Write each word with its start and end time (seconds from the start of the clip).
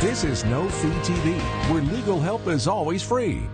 This 0.00 0.22
is 0.22 0.44
No 0.44 0.68
Fee 0.68 0.90
TV, 1.02 1.40
where 1.72 1.82
legal 1.82 2.20
help 2.20 2.46
is 2.46 2.68
always 2.68 3.02
free. 3.02 3.48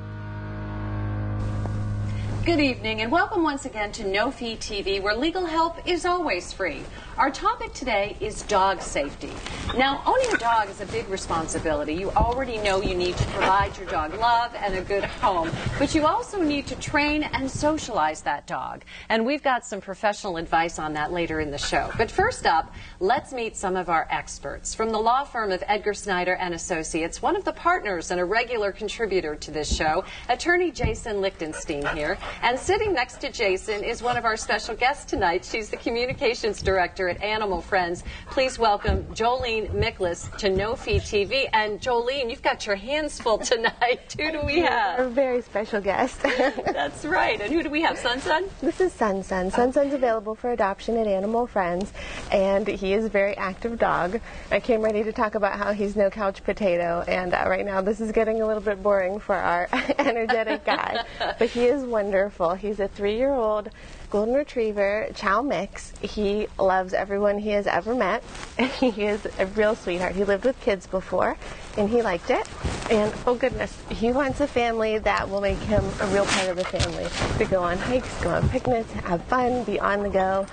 Good 2.45 2.61
evening 2.61 3.01
and 3.01 3.11
welcome 3.11 3.43
once 3.43 3.65
again 3.65 3.93
to 3.93 4.07
No 4.07 4.31
Fee 4.31 4.57
TV, 4.57 5.01
where 5.01 5.17
legal 5.17 5.47
help 5.47 5.79
is 5.89 6.05
always 6.05 6.53
free. 6.53 6.83
Our 7.17 7.31
topic 7.31 7.73
today 7.73 8.17
is 8.19 8.43
dog 8.43 8.83
safety. 8.83 9.31
Now, 9.79 10.03
owning 10.05 10.35
a 10.35 10.37
dog 10.37 10.69
is 10.69 10.81
a 10.81 10.87
big 10.87 11.09
responsibility. 11.09 11.95
You 11.95 12.11
already 12.11 12.59
know 12.59 12.83
you 12.83 12.97
need 12.97 13.17
to 13.17 13.25
provide 13.27 13.79
your 13.79 13.87
dog 13.87 14.15
love 14.19 14.53
and 14.57 14.75
a 14.75 14.81
good 14.81 15.05
home, 15.05 15.49
but 15.79 15.95
you 15.95 16.07
also 16.07 16.43
need 16.43 16.67
to 16.67 16.77
train 16.77 17.23
and 17.23 17.49
socialize 17.49 18.23
that 18.23 18.49
dog. 18.49 18.83
And 19.11 19.25
we've 19.25 19.45
got 19.45 19.65
some 19.65 19.81
professional 19.81 20.39
advice 20.39 20.81
on 20.81 20.93
that 20.95 21.13
later 21.13 21.39
in 21.39 21.53
the 21.53 21.59
show. 21.59 21.89
But 21.97 22.11
first 22.11 22.47
up, 22.47 22.75
let's 22.99 23.33
meet 23.33 23.57
some 23.57 23.77
of 23.77 23.89
our 23.89 24.09
experts. 24.11 24.75
From 24.75 24.91
the 24.91 24.99
law 24.99 25.23
firm 25.23 25.53
of 25.53 25.63
Edgar 25.69 25.95
Snyder 25.95 26.35
and 26.35 26.53
Associates, 26.53 27.23
one 27.23 27.37
of 27.37 27.45
the 27.45 27.53
partners 27.53 28.11
and 28.11 28.21
a 28.21 28.25
regular 28.25 28.73
contributor 28.73 29.37
to 29.37 29.53
this 29.53 29.73
show, 29.73 30.05
attorney 30.29 30.73
Jason 30.73 31.21
Lichtenstein 31.21 31.87
here. 31.95 32.19
And 32.43 32.59
sitting 32.59 32.93
next 32.93 33.21
to 33.21 33.31
Jason 33.31 33.85
is 33.85 34.03
one 34.03 34.17
of 34.17 34.25
our 34.25 34.37
special 34.37 34.75
guests 34.75 35.05
tonight. 35.05 35.45
She's 35.45 35.71
the 35.71 35.77
communications 35.77 36.61
director 36.61 37.04
at 37.09 37.23
Animal 37.23 37.61
Friends. 37.61 38.05
Please 38.31 38.59
welcome 38.59 39.05
Jolene 39.15 39.71
Miklas 39.71 40.35
to 40.39 40.49
No 40.49 40.77
Fee 40.77 40.99
TV. 40.99 41.49
And 41.53 41.81
Jolene, 41.81 42.31
you've 42.31 42.43
got 42.43 42.67
your 42.67 42.77
hands 42.77 43.21
full 43.21 43.39
tonight. 43.39 44.15
Who 44.19 44.33
do 44.33 44.41
we 44.45 44.61
have? 44.61 45.01
A 45.01 45.09
very 45.09 45.43
special 45.43 45.81
guest. 45.81 46.21
That's 46.23 47.05
right. 47.05 47.41
And 47.41 47.53
who 47.53 47.63
do 47.63 47.71
we 47.71 47.83
have? 47.83 47.99
Sun 47.99 48.21
Sun? 48.21 48.45
This 48.61 48.81
is 48.81 48.93
Sun 48.93 49.23
Sun. 49.23 49.51
Sun 49.51 49.73
Sun's 49.73 49.95
available 49.95 50.35
for 50.35 50.51
adoption 50.51 50.97
at 50.97 51.07
Animal 51.07 51.47
Friends, 51.47 51.93
and 52.31 52.67
he 52.67 52.95
is 52.95 53.05
a 53.05 53.09
very 53.09 53.37
active 53.37 53.79
dog. 53.79 54.21
I 54.51 54.61
came 54.61 54.83
ready 54.83 55.03
to 55.03 55.13
talk 55.13 55.35
about 55.35 55.59
how 55.59 55.73
he's 55.73 55.97
no 55.97 56.11
couch 56.11 56.43
potato, 56.45 57.05
and 57.07 57.35
uh, 57.35 57.45
right 57.47 57.65
now 57.65 57.81
this 57.81 58.01
is 58.01 58.13
getting 58.13 58.41
a 58.41 58.47
little 58.47 58.63
bit 58.63 58.83
boring 58.83 59.19
for 59.19 59.35
our 59.35 59.69
energetic 59.99 60.65
guy. 60.65 61.05
But 61.39 61.49
he 61.51 61.67
is 61.67 61.85
wonderful. 61.85 62.55
He's 62.55 62.81
a 62.81 62.89
three-year-old 62.89 63.71
golden 64.15 64.35
retriever, 64.35 65.09
chow 65.17 65.43
mix. 65.43 65.93
He 66.01 66.47
loves 66.57 66.95
everyone 66.95 67.37
he 67.37 67.51
has 67.51 67.67
ever 67.67 67.97
met. 67.97 68.23
he 68.79 69.07
is 69.07 69.27
a 69.41 69.47
real 69.47 69.75
sweetheart. 69.75 70.15
He 70.15 70.23
lived 70.23 70.45
with 70.45 70.61
kids 70.61 70.87
before, 70.87 71.37
and 71.77 71.91
he 71.91 72.01
liked 72.01 72.31
it. 72.31 72.49
And 72.93 73.13
oh 73.27 73.35
goodness, 73.35 73.77
he 73.91 74.13
wants 74.13 74.41
a 74.41 74.47
family 74.47 74.99
that 74.99 75.29
will 75.29 75.41
make 75.41 75.59
him 75.59 75.85
a 76.01 76.07
real 76.13 76.27
part 76.27 76.49
of 76.49 76.57
the 76.57 76.65
family. 76.65 77.09
To 77.39 77.45
go 77.45 77.65
on 77.65 77.77
hikes, 77.77 78.23
go 78.23 78.31
on 78.31 78.49
picnics, 78.51 78.93
have 78.93 79.21
fun, 79.25 79.65
be 79.65 79.81
on 79.81 80.05
the 80.05 80.11
go. 80.11 80.47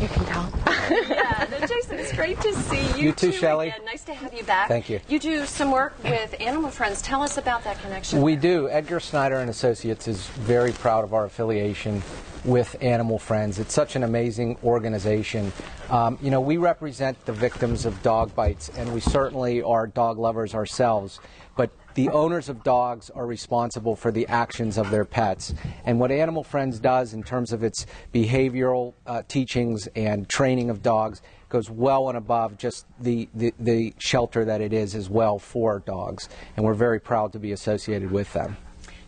You 0.00 0.08
can 0.08 0.24
tell. 0.24 0.52
yeah, 0.90 1.46
no, 1.48 1.64
Jason, 1.64 2.00
it's 2.00 2.12
great 2.12 2.40
to 2.40 2.52
see 2.54 2.88
you, 2.98 3.04
You 3.04 3.12
too, 3.12 3.30
Shelley. 3.30 3.68
again. 3.68 3.84
Nice 3.84 4.02
to 4.02 4.14
have 4.14 4.34
you 4.34 4.42
back. 4.42 4.66
Thank 4.66 4.90
you. 4.90 4.98
You 5.08 5.20
do 5.20 5.46
some 5.46 5.70
work 5.70 5.94
with 6.02 6.34
Animal 6.40 6.70
Friends. 6.70 7.02
Tell 7.02 7.22
us 7.22 7.38
about 7.38 7.62
that 7.62 7.80
connection. 7.82 8.20
We 8.20 8.34
do. 8.34 8.68
Edgar 8.68 8.98
Snyder 8.98 9.36
and 9.36 9.48
Associates 9.48 10.08
is 10.08 10.26
very 10.26 10.72
proud 10.72 11.04
of 11.04 11.14
our 11.14 11.24
affiliation 11.24 12.02
with 12.44 12.76
Animal 12.80 13.18
Friends. 13.18 13.58
It's 13.58 13.74
such 13.74 13.96
an 13.96 14.02
amazing 14.02 14.56
organization. 14.62 15.52
Um, 15.90 16.18
you 16.20 16.30
know, 16.30 16.40
we 16.40 16.56
represent 16.56 17.24
the 17.26 17.32
victims 17.32 17.86
of 17.86 18.02
dog 18.02 18.34
bites, 18.34 18.68
and 18.76 18.92
we 18.92 19.00
certainly 19.00 19.62
are 19.62 19.86
dog 19.86 20.18
lovers 20.18 20.54
ourselves. 20.54 21.20
But 21.56 21.70
the 21.94 22.10
owners 22.10 22.48
of 22.48 22.62
dogs 22.62 23.08
are 23.10 23.26
responsible 23.26 23.96
for 23.96 24.10
the 24.12 24.26
actions 24.28 24.76
of 24.76 24.90
their 24.90 25.06
pets. 25.06 25.54
And 25.84 25.98
what 25.98 26.10
Animal 26.10 26.44
Friends 26.44 26.78
does 26.78 27.14
in 27.14 27.22
terms 27.22 27.52
of 27.52 27.64
its 27.64 27.86
behavioral 28.12 28.92
uh, 29.06 29.22
teachings 29.26 29.88
and 29.96 30.28
training 30.28 30.68
of 30.68 30.82
dogs 30.82 31.22
goes 31.48 31.70
well 31.70 32.08
and 32.08 32.18
above 32.18 32.58
just 32.58 32.86
the, 33.00 33.28
the, 33.34 33.54
the 33.58 33.94
shelter 33.98 34.44
that 34.44 34.60
it 34.60 34.72
is 34.72 34.94
as 34.94 35.08
well 35.08 35.38
for 35.38 35.78
dogs. 35.86 36.28
And 36.56 36.66
we're 36.66 36.74
very 36.74 37.00
proud 37.00 37.32
to 37.32 37.38
be 37.38 37.52
associated 37.52 38.10
with 38.10 38.32
them. 38.32 38.56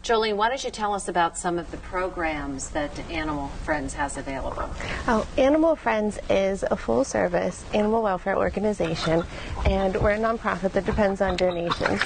Jolene, 0.03 0.37
why 0.37 0.49
don't 0.49 0.63
you 0.63 0.71
tell 0.71 0.95
us 0.95 1.09
about 1.09 1.37
some 1.37 1.59
of 1.59 1.71
the 1.71 1.77
programs 1.79 2.71
that 2.71 2.97
Animal 3.11 3.49
Friends 3.65 3.95
has 3.95 4.17
available? 4.17 4.71
Oh, 5.07 5.27
Animal 5.37 5.77
Friends 5.77 6.19
is 6.31 6.63
a 6.63 6.77
full 6.77 7.05
service 7.05 7.65
animal 7.75 8.03
welfare 8.03 8.37
organization, 8.37 9.25
and 9.67 9.97
we're 9.97 10.13
a 10.13 10.19
nonprofit 10.19 10.73
that 10.73 10.87
depends 10.87 11.21
on 11.21 11.37
donations. 11.37 12.01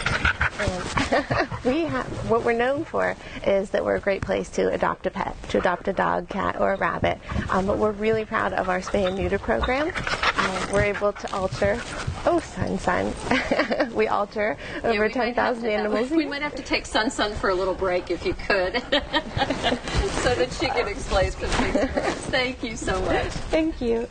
And 0.59 1.49
we 1.65 1.83
have, 1.83 2.07
what 2.31 2.45
we're 2.45 2.53
known 2.53 2.85
for 2.85 3.17
is 3.47 3.71
that 3.71 3.85
we're 3.85 3.97
a 3.97 4.01
great 4.01 4.23
place 4.23 4.49
to 4.51 4.73
adopt 4.73 5.07
a 5.07 5.11
pet, 5.11 5.37
to 5.51 5.59
adopt 5.59 5.89
a 5.89 5.93
dog, 5.93 6.29
cat, 6.29 6.61
or 6.61 6.73
a 6.73 6.77
rabbit. 6.77 7.19
Um, 7.51 7.67
but 7.67 7.79
we're 7.79 7.93
really 7.93 8.25
proud 8.25 8.53
of 8.53 8.69
our 8.69 8.81
spay 8.81 9.07
and 9.07 9.17
neuter 9.17 9.39
program. 9.39 9.93
Um, 10.37 10.73
we're 10.73 10.83
able 10.83 11.13
to 11.13 11.35
alter, 11.35 11.81
oh, 12.27 12.41
Sun 12.41 12.79
Sun, 12.79 13.13
we 13.95 14.09
alter 14.09 14.57
Yeah, 14.83 14.91
over 14.91 15.07
we 15.07 15.13
10,000 15.13 15.67
animals. 15.67 16.11
We 16.11 16.27
might 16.27 16.43
have 16.43 16.55
to 16.57 16.63
take 16.63 16.87
Sun 16.87 17.11
Sun 17.11 17.35
for 17.35 17.51
a 17.51 17.55
little 17.55 17.75
break 17.75 18.11
if 18.11 18.25
you 18.27 18.35
could, 18.35 18.75
so 18.83 20.35
that 20.35 20.57
she 20.59 20.67
can 20.67 20.89
explain 20.89 21.31
some 21.31 21.49
things. 21.49 21.91
Thank 22.27 22.63
you 22.63 22.77
so 22.77 23.01
much. 23.03 23.27
Thank 23.27 23.81
you. 23.81 24.09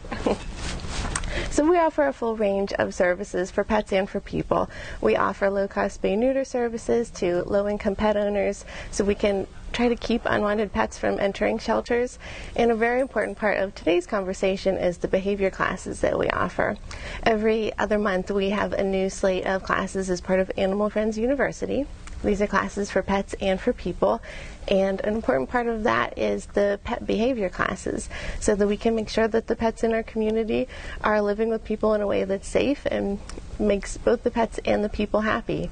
So 1.52 1.70
we 1.70 1.78
offer 1.78 2.08
a 2.08 2.14
full 2.14 2.38
range 2.38 2.72
of 2.72 2.94
services 2.94 3.52
for 3.52 3.66
pets 3.66 3.92
and 3.92 4.10
for 4.10 4.22
people. 4.22 4.70
We 5.02 5.18
offer 5.18 5.50
low-cost 5.50 6.02
spay 6.02 6.18
neuter 6.18 6.46
services 6.46 7.10
to 7.12 7.44
low-income 7.44 7.98
pet 7.98 8.16
owners, 8.16 8.64
so 8.90 9.04
we 9.04 9.16
can 9.16 9.48
try 9.74 9.90
to 9.90 9.96
keep 9.98 10.22
unwanted 10.26 10.72
pets 10.72 10.98
from 10.98 11.20
entering 11.20 11.60
shelters. 11.60 12.20
And 12.56 12.72
a 12.72 12.76
very 12.76 13.02
important 13.02 13.38
part 13.38 13.58
of 13.58 13.76
today's 13.76 14.08
conversation 14.08 14.78
is 14.78 15.00
the 15.00 15.10
behavior 15.10 15.50
classes 15.50 16.00
that 16.00 16.18
we 16.18 16.30
offer. 16.30 16.78
Every 17.24 17.78
other 17.78 18.00
month, 18.00 18.32
we 18.32 18.52
have 18.52 18.72
a 18.72 18.84
new 18.84 19.10
slate 19.10 19.46
of 19.46 19.62
classes 19.62 20.10
as 20.10 20.22
part 20.22 20.40
of 20.40 20.50
Animal 20.56 20.90
Friends 20.90 21.18
University. 21.18 21.86
These 22.24 22.42
are 22.42 22.48
classes 22.48 22.92
for 22.92 23.02
pets 23.02 23.36
and 23.42 23.60
for 23.60 23.74
people. 23.74 24.22
And 24.68 25.02
an 25.02 25.16
important 25.16 25.50
part 25.50 25.68
of 25.68 25.84
that 25.84 26.18
is 26.18 26.46
the 26.48 26.80
pet 26.84 27.06
behavior 27.06 27.50
classes, 27.50 28.10
so 28.40 28.56
that 28.56 28.68
we 28.68 28.78
can 28.78 28.96
make 28.96 29.10
sure 29.10 29.28
that 29.28 29.48
the 29.48 29.56
pets 29.56 29.84
in 29.84 29.94
our 29.94 30.04
community 30.04 30.68
are 31.04 31.22
living 31.22 31.50
with 31.50 31.64
people 31.64 31.94
in 31.94 32.02
a 32.02 32.08
way 32.08 32.24
that's 32.24 32.48
safe 32.48 32.86
and 32.86 33.20
makes 33.60 33.98
both 33.98 34.24
the 34.24 34.32
pets 34.32 34.60
and 34.66 34.84
the 34.84 34.90
people 34.90 35.22
happy. 35.22 35.72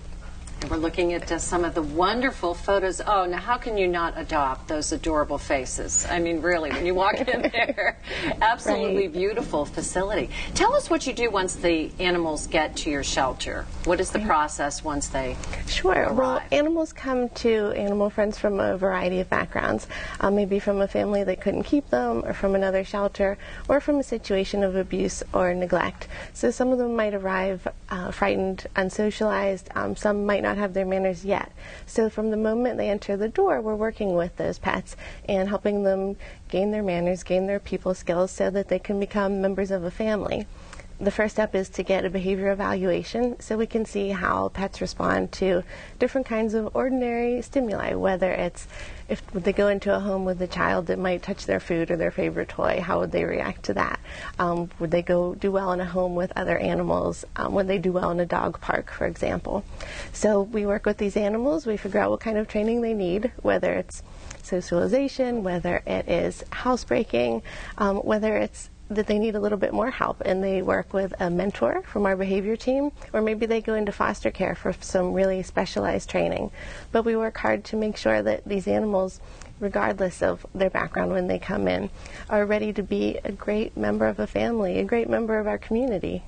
And 0.61 0.69
we're 0.69 0.77
looking 0.77 1.13
at 1.13 1.31
uh, 1.31 1.39
some 1.39 1.63
of 1.63 1.73
the 1.73 1.81
wonderful 1.81 2.53
photos. 2.53 2.99
Oh, 3.05 3.25
now 3.25 3.37
how 3.37 3.57
can 3.57 3.77
you 3.77 3.87
not 3.87 4.17
adopt 4.17 4.67
those 4.67 4.91
adorable 4.91 5.37
faces? 5.37 6.05
I 6.09 6.19
mean, 6.19 6.41
really, 6.41 6.69
when 6.69 6.85
you 6.85 6.93
walk 6.93 7.15
in 7.15 7.41
there, 7.53 7.97
absolutely 8.41 9.07
Right. 9.07 9.13
beautiful 9.13 9.63
facility. 9.65 10.29
Tell 10.55 10.75
us 10.75 10.89
what 10.89 11.07
you 11.07 11.13
do 11.13 11.29
once 11.31 11.55
the 11.55 11.91
animals 11.99 12.47
get 12.47 12.75
to 12.77 12.89
your 12.89 13.03
shelter. 13.03 13.65
What 13.85 14.01
is 14.01 14.11
the 14.11 14.19
process 14.19 14.83
once 14.83 15.07
they 15.07 15.37
Sure. 15.67 16.11
Well, 16.13 16.37
arrive? 16.37 16.43
animals 16.51 16.91
come 16.91 17.29
to 17.29 17.71
animal 17.77 18.09
friends 18.09 18.37
from 18.37 18.59
a 18.59 18.75
variety 18.77 19.21
of 19.21 19.29
backgrounds. 19.29 19.87
Um, 20.19 20.35
maybe 20.35 20.59
from 20.59 20.81
a 20.81 20.87
family 20.89 21.23
that 21.23 21.39
couldn't 21.39 21.63
keep 21.63 21.89
them, 21.89 22.25
or 22.25 22.33
from 22.33 22.55
another 22.55 22.83
shelter, 22.83 23.37
or 23.69 23.79
from 23.79 23.95
a 23.99 24.03
situation 24.03 24.63
of 24.63 24.75
abuse 24.75 25.23
or 25.33 25.53
neglect. 25.53 26.07
So 26.33 26.51
some 26.51 26.71
of 26.73 26.77
them 26.79 26.95
might 26.97 27.13
arrive 27.13 27.65
uh, 27.89 28.11
frightened, 28.11 28.67
unsocialized. 28.75 29.65
Um, 29.75 29.95
some 29.95 30.25
might 30.25 30.43
not 30.43 30.48
have 30.57 30.73
their 30.73 30.85
manners 30.85 31.25
yet. 31.25 31.51
So 31.85 32.09
from 32.09 32.31
the 32.31 32.37
moment 32.37 32.77
they 32.77 32.89
enter 32.89 33.15
the 33.15 33.29
door, 33.29 33.61
we're 33.61 33.75
working 33.75 34.15
with 34.15 34.37
those 34.37 34.59
pets 34.59 34.95
and 35.27 35.49
helping 35.49 35.83
them 35.83 36.15
gain 36.49 36.71
their 36.71 36.83
manners, 36.83 37.23
gain 37.23 37.47
their 37.47 37.59
people 37.59 37.93
skills, 37.93 38.31
so 38.31 38.49
that 38.49 38.67
they 38.67 38.79
can 38.79 38.99
become 38.99 39.41
members 39.41 39.71
of 39.71 39.83
a 39.83 39.91
family 39.91 40.47
the 40.99 41.11
first 41.11 41.35
step 41.35 41.55
is 41.55 41.69
to 41.69 41.83
get 41.83 42.03
a 42.03 42.09
behavior 42.09 42.51
evaluation 42.51 43.39
so 43.39 43.55
we 43.55 43.65
can 43.65 43.85
see 43.85 44.09
how 44.09 44.49
pets 44.49 44.81
respond 44.81 45.31
to 45.31 45.63
different 45.97 46.27
kinds 46.27 46.53
of 46.53 46.75
ordinary 46.75 47.41
stimuli, 47.41 47.93
whether 47.93 48.31
it's 48.31 48.67
if 49.07 49.25
they 49.31 49.53
go 49.53 49.69
into 49.69 49.95
a 49.95 49.99
home 49.99 50.25
with 50.25 50.41
a 50.41 50.47
child 50.47 50.87
that 50.87 50.99
might 50.99 51.23
touch 51.23 51.45
their 51.45 51.59
food 51.59 51.89
or 51.89 51.95
their 51.95 52.11
favorite 52.11 52.49
toy, 52.49 52.81
how 52.81 52.99
would 52.99 53.11
they 53.11 53.23
react 53.23 53.63
to 53.63 53.73
that? 53.73 53.99
Um, 54.37 54.69
would 54.79 54.91
they 54.91 55.01
go 55.01 55.35
do 55.35 55.51
well 55.51 55.71
in 55.71 55.79
a 55.79 55.85
home 55.85 56.15
with 56.15 56.33
other 56.35 56.57
animals? 56.57 57.23
Um, 57.35 57.53
would 57.53 57.67
they 57.67 57.77
do 57.77 57.91
well 57.91 58.11
in 58.11 58.19
a 58.19 58.25
dog 58.25 58.59
park, 58.59 58.91
for 58.91 59.07
example? 59.07 59.63
So 60.11 60.41
we 60.41 60.65
work 60.65 60.85
with 60.85 60.97
these 60.97 61.15
animals, 61.15 61.65
we 61.65 61.77
figure 61.77 62.01
out 62.01 62.11
what 62.11 62.19
kind 62.19 62.37
of 62.37 62.47
training 62.47 62.81
they 62.81 62.93
need, 62.93 63.31
whether 63.41 63.73
it's 63.73 64.03
socialization, 64.43 65.43
whether 65.43 65.81
it 65.87 66.09
is 66.09 66.43
housebreaking, 66.51 67.41
um, 67.77 67.97
whether 67.97 68.35
it's 68.35 68.69
that 68.89 69.07
they 69.07 69.19
need 69.19 69.35
a 69.35 69.39
little 69.39 69.57
bit 69.57 69.73
more 69.73 69.91
help 69.91 70.21
and 70.25 70.43
they 70.43 70.61
work 70.61 70.93
with 70.93 71.13
a 71.19 71.29
mentor 71.29 71.81
from 71.83 72.05
our 72.05 72.15
behavior 72.15 72.55
team 72.55 72.91
or 73.13 73.21
maybe 73.21 73.45
they 73.45 73.61
go 73.61 73.75
into 73.75 73.91
foster 73.91 74.31
care 74.31 74.55
for 74.55 74.73
some 74.81 75.13
really 75.13 75.43
specialized 75.43 76.09
training. 76.09 76.51
But 76.91 77.05
we 77.05 77.15
work 77.15 77.37
hard 77.37 77.63
to 77.65 77.75
make 77.75 77.97
sure 77.97 78.21
that 78.23 78.45
these 78.45 78.67
animals 78.67 79.19
regardless 79.59 80.21
of 80.21 80.45
their 80.55 80.69
background 80.69 81.11
when 81.11 81.27
they 81.27 81.39
come 81.39 81.67
in 81.67 81.89
are 82.29 82.45
ready 82.45 82.71
to 82.73 82.83
be 82.83 83.19
a 83.23 83.31
great 83.31 83.75
member 83.75 84.07
of 84.07 84.19
a 84.19 84.27
family 84.27 84.79
a 84.79 84.83
great 84.83 85.09
member 85.09 85.37
of 85.37 85.47
our 85.47 85.57
community 85.57 86.23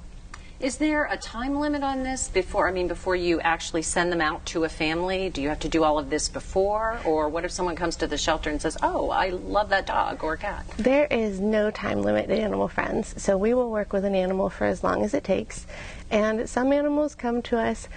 Is 0.62 0.78
there 0.78 1.06
a 1.06 1.18
time 1.18 1.60
limit 1.60 1.82
on 1.82 2.04
this 2.04 2.28
before, 2.28 2.70
I 2.70 2.72
mean, 2.72 2.88
before 2.88 3.16
you 3.16 3.42
actually 3.42 3.82
send 3.82 4.12
them 4.12 4.22
out 4.22 4.46
to 4.48 4.64
a 4.64 4.70
family? 4.70 5.28
Do 5.28 5.42
you 5.42 5.50
have 5.50 5.58
to 5.62 5.68
do 5.68 5.84
all 5.84 5.98
of 5.98 6.12
this 6.12 6.30
before? 6.30 7.00
Or 7.04 7.30
what 7.30 7.44
if 7.44 7.50
someone 7.50 7.76
comes 7.76 7.96
to 7.96 8.06
the 8.06 8.16
shelter 8.16 8.52
and 8.52 8.62
says, 8.62 8.78
oh, 8.84 9.10
I 9.10 9.30
love 9.30 9.70
that 9.70 9.88
dog 9.88 10.24
or 10.24 10.38
cat? 10.38 10.68
There 10.78 11.08
is 11.10 11.40
no 11.40 11.72
time 11.72 12.04
limit 12.04 12.28
to 12.28 12.36
Animal 12.36 12.68
Friends, 12.68 13.20
so 13.20 13.40
we 13.40 13.56
will 13.56 13.72
work 13.72 13.92
with 13.92 14.06
an 14.06 14.14
animal 14.14 14.52
for 14.52 14.66
as 14.66 14.84
long 14.84 15.04
as 15.04 15.16
it 15.16 15.24
takes. 15.24 15.66
And 16.12 16.48
some 16.48 16.72
animals 16.72 17.16
come 17.16 17.42
to 17.42 17.58
us 17.58 17.88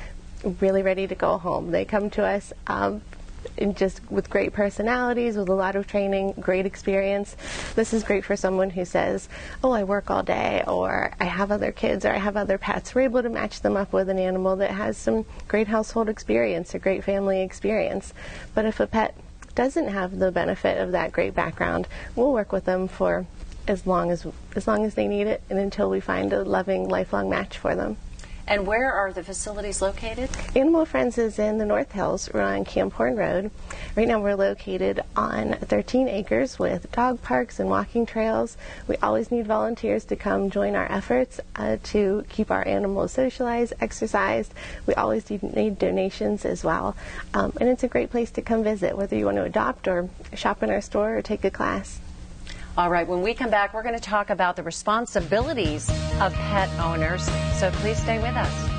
really 0.58 0.80
ready 0.80 1.06
to 1.06 1.14
go 1.14 1.36
home. 1.36 1.70
They 1.70 1.84
come 1.84 2.08
to 2.10 2.24
us 2.24 2.54
um, 2.66 3.02
just 3.74 4.00
with 4.10 4.30
great 4.30 4.52
personalities, 4.52 5.36
with 5.36 5.48
a 5.48 5.54
lot 5.54 5.76
of 5.76 5.86
training, 5.86 6.34
great 6.40 6.66
experience. 6.66 7.36
This 7.74 7.92
is 7.92 8.04
great 8.04 8.24
for 8.24 8.36
someone 8.36 8.70
who 8.70 8.84
says, 8.84 9.28
Oh, 9.62 9.72
I 9.72 9.84
work 9.84 10.10
all 10.10 10.22
day, 10.22 10.62
or 10.66 11.12
I 11.20 11.24
have 11.24 11.50
other 11.50 11.72
kids, 11.72 12.04
or 12.04 12.12
I 12.12 12.18
have 12.18 12.36
other 12.36 12.58
pets. 12.58 12.94
We're 12.94 13.02
able 13.02 13.22
to 13.22 13.28
match 13.28 13.60
them 13.60 13.76
up 13.76 13.92
with 13.92 14.08
an 14.08 14.18
animal 14.18 14.56
that 14.56 14.70
has 14.70 14.96
some 14.96 15.24
great 15.48 15.68
household 15.68 16.08
experience, 16.08 16.74
a 16.74 16.78
great 16.78 17.04
family 17.04 17.42
experience. 17.42 18.12
But 18.54 18.64
if 18.64 18.80
a 18.80 18.86
pet 18.86 19.16
doesn't 19.54 19.88
have 19.88 20.18
the 20.18 20.32
benefit 20.32 20.78
of 20.78 20.92
that 20.92 21.12
great 21.12 21.34
background, 21.34 21.86
we'll 22.16 22.32
work 22.32 22.52
with 22.52 22.64
them 22.64 22.88
for 22.88 23.26
as 23.66 23.86
long 23.86 24.10
as 24.10 24.26
as 24.54 24.66
long 24.66 24.84
as 24.84 24.94
they 24.94 25.08
need 25.08 25.26
it 25.26 25.42
and 25.48 25.58
until 25.58 25.88
we 25.88 26.00
find 26.00 26.32
a 26.32 26.44
loving 26.44 26.88
lifelong 26.88 27.30
match 27.30 27.56
for 27.56 27.74
them. 27.74 27.96
And 28.46 28.66
where 28.66 28.92
are 28.92 29.10
the 29.10 29.24
facilities 29.24 29.80
located? 29.80 30.28
Animal 30.54 30.84
Friends 30.84 31.16
is 31.16 31.38
in 31.38 31.56
the 31.56 31.64
North 31.64 31.92
Hills. 31.92 32.28
We're 32.32 32.42
on 32.42 32.66
Camp 32.66 32.92
Horne 32.92 33.16
Road. 33.16 33.50
Right 33.96 34.06
now, 34.06 34.20
we're 34.20 34.36
located 34.36 35.00
on 35.16 35.54
13 35.54 36.08
acres 36.08 36.58
with 36.58 36.92
dog 36.92 37.22
parks 37.22 37.58
and 37.58 37.70
walking 37.70 38.04
trails. 38.04 38.58
We 38.86 38.96
always 38.98 39.30
need 39.30 39.46
volunteers 39.46 40.04
to 40.06 40.16
come 40.16 40.50
join 40.50 40.76
our 40.76 40.90
efforts 40.92 41.40
uh, 41.56 41.78
to 41.84 42.26
keep 42.28 42.50
our 42.50 42.66
animals 42.68 43.12
socialized, 43.12 43.72
exercised. 43.80 44.52
We 44.86 44.94
always 44.94 45.30
need 45.30 45.78
donations 45.78 46.44
as 46.44 46.62
well. 46.62 46.96
Um, 47.32 47.54
and 47.60 47.70
it's 47.70 47.82
a 47.82 47.88
great 47.88 48.10
place 48.10 48.30
to 48.32 48.42
come 48.42 48.62
visit, 48.62 48.96
whether 48.96 49.16
you 49.16 49.24
want 49.24 49.38
to 49.38 49.44
adopt 49.44 49.88
or 49.88 50.10
shop 50.34 50.62
in 50.62 50.68
our 50.68 50.82
store 50.82 51.16
or 51.16 51.22
take 51.22 51.44
a 51.44 51.50
class. 51.50 51.98
All 52.76 52.90
right, 52.90 53.06
when 53.06 53.22
we 53.22 53.34
come 53.34 53.50
back, 53.50 53.72
we're 53.72 53.84
going 53.84 53.94
to 53.94 54.00
talk 54.00 54.30
about 54.30 54.56
the 54.56 54.62
responsibilities 54.64 55.88
of 56.20 56.34
pet 56.34 56.68
owners. 56.80 57.24
So 57.54 57.70
please 57.70 57.98
stay 57.98 58.18
with 58.18 58.34
us. 58.34 58.73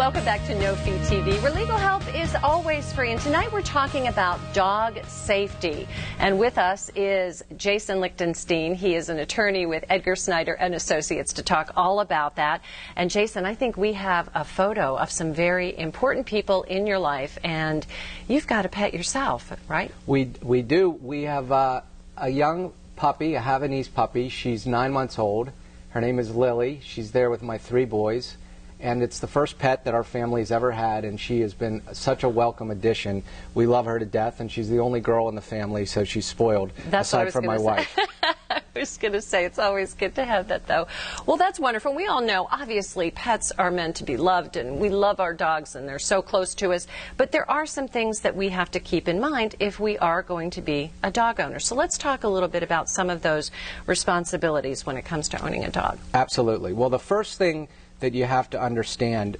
Welcome 0.00 0.24
back 0.24 0.42
to 0.46 0.58
No 0.58 0.74
Fee 0.76 0.92
TV, 0.92 1.42
where 1.42 1.52
legal 1.52 1.76
help 1.76 2.02
is 2.14 2.34
always 2.36 2.90
free. 2.90 3.12
And 3.12 3.20
tonight 3.20 3.52
we're 3.52 3.60
talking 3.60 4.08
about 4.08 4.40
dog 4.54 4.98
safety. 5.06 5.86
And 6.18 6.38
with 6.38 6.56
us 6.56 6.90
is 6.96 7.44
Jason 7.58 8.00
Lichtenstein. 8.00 8.74
He 8.74 8.94
is 8.94 9.10
an 9.10 9.18
attorney 9.18 9.66
with 9.66 9.84
Edgar 9.90 10.16
Snyder 10.16 10.54
and 10.54 10.74
Associates 10.74 11.34
to 11.34 11.42
talk 11.42 11.72
all 11.76 12.00
about 12.00 12.36
that. 12.36 12.62
And 12.96 13.10
Jason, 13.10 13.44
I 13.44 13.54
think 13.54 13.76
we 13.76 13.92
have 13.92 14.30
a 14.34 14.42
photo 14.42 14.96
of 14.96 15.10
some 15.10 15.34
very 15.34 15.78
important 15.78 16.24
people 16.24 16.62
in 16.62 16.86
your 16.86 16.98
life, 16.98 17.38
and 17.44 17.86
you've 18.26 18.46
got 18.46 18.64
a 18.64 18.70
pet 18.70 18.94
yourself, 18.94 19.52
right? 19.68 19.92
We 20.06 20.30
we 20.40 20.62
do. 20.62 20.88
We 20.88 21.24
have 21.24 21.52
uh, 21.52 21.82
a 22.16 22.30
young 22.30 22.72
puppy, 22.96 23.34
a 23.34 23.40
Havanese 23.42 23.92
puppy. 23.92 24.30
She's 24.30 24.66
nine 24.66 24.92
months 24.92 25.18
old. 25.18 25.50
Her 25.90 26.00
name 26.00 26.18
is 26.18 26.34
Lily. 26.34 26.80
She's 26.82 27.12
there 27.12 27.28
with 27.28 27.42
my 27.42 27.58
three 27.58 27.84
boys 27.84 28.38
and 28.80 29.02
it's 29.02 29.18
the 29.18 29.26
first 29.26 29.58
pet 29.58 29.84
that 29.84 29.94
our 29.94 30.04
family's 30.04 30.50
ever 30.50 30.70
had, 30.70 31.04
and 31.04 31.18
she 31.20 31.40
has 31.40 31.54
been 31.54 31.82
such 31.92 32.24
a 32.24 32.28
welcome 32.28 32.70
addition. 32.70 33.22
We 33.54 33.66
love 33.66 33.86
her 33.86 33.98
to 33.98 34.04
death, 34.04 34.40
and 34.40 34.50
she's 34.50 34.68
the 34.68 34.80
only 34.80 35.00
girl 35.00 35.28
in 35.28 35.34
the 35.34 35.40
family, 35.40 35.86
so 35.86 36.04
she's 36.04 36.26
spoiled, 36.26 36.72
That's 36.88 37.08
aside 37.08 37.32
from 37.32 37.46
my 37.46 37.58
say. 37.58 37.62
wife. 37.62 37.98
I 38.50 38.62
was 38.74 38.96
going 38.96 39.12
to 39.12 39.20
say, 39.20 39.44
it's 39.44 39.58
always 39.58 39.94
good 39.94 40.14
to 40.14 40.24
have 40.24 40.48
that, 40.48 40.66
though. 40.66 40.86
Well, 41.26 41.36
that's 41.36 41.60
wonderful. 41.60 41.94
We 41.94 42.06
all 42.06 42.20
know, 42.20 42.48
obviously, 42.50 43.10
pets 43.10 43.52
are 43.58 43.70
meant 43.70 43.96
to 43.96 44.04
be 44.04 44.16
loved, 44.16 44.56
and 44.56 44.78
we 44.78 44.88
love 44.88 45.20
our 45.20 45.34
dogs, 45.34 45.74
and 45.74 45.88
they're 45.88 45.98
so 45.98 46.22
close 46.22 46.54
to 46.56 46.72
us. 46.72 46.86
But 47.16 47.32
there 47.32 47.48
are 47.50 47.66
some 47.66 47.88
things 47.88 48.20
that 48.20 48.34
we 48.34 48.48
have 48.50 48.70
to 48.70 48.80
keep 48.80 49.08
in 49.08 49.20
mind 49.20 49.56
if 49.58 49.80
we 49.80 49.98
are 49.98 50.22
going 50.22 50.50
to 50.50 50.62
be 50.62 50.92
a 51.02 51.10
dog 51.10 51.40
owner. 51.40 51.58
So 51.58 51.74
let's 51.74 51.98
talk 51.98 52.24
a 52.24 52.28
little 52.28 52.48
bit 52.48 52.62
about 52.62 52.88
some 52.88 53.10
of 53.10 53.22
those 53.22 53.50
responsibilities 53.86 54.86
when 54.86 54.96
it 54.96 55.04
comes 55.04 55.28
to 55.30 55.44
owning 55.44 55.64
a 55.64 55.70
dog. 55.70 55.98
Absolutely. 56.14 56.72
Well, 56.72 56.90
the 56.90 56.98
first 56.98 57.38
thing 57.38 57.68
that 58.00 58.14
you 58.14 58.24
have 58.24 58.50
to 58.50 58.60
understand 58.60 59.36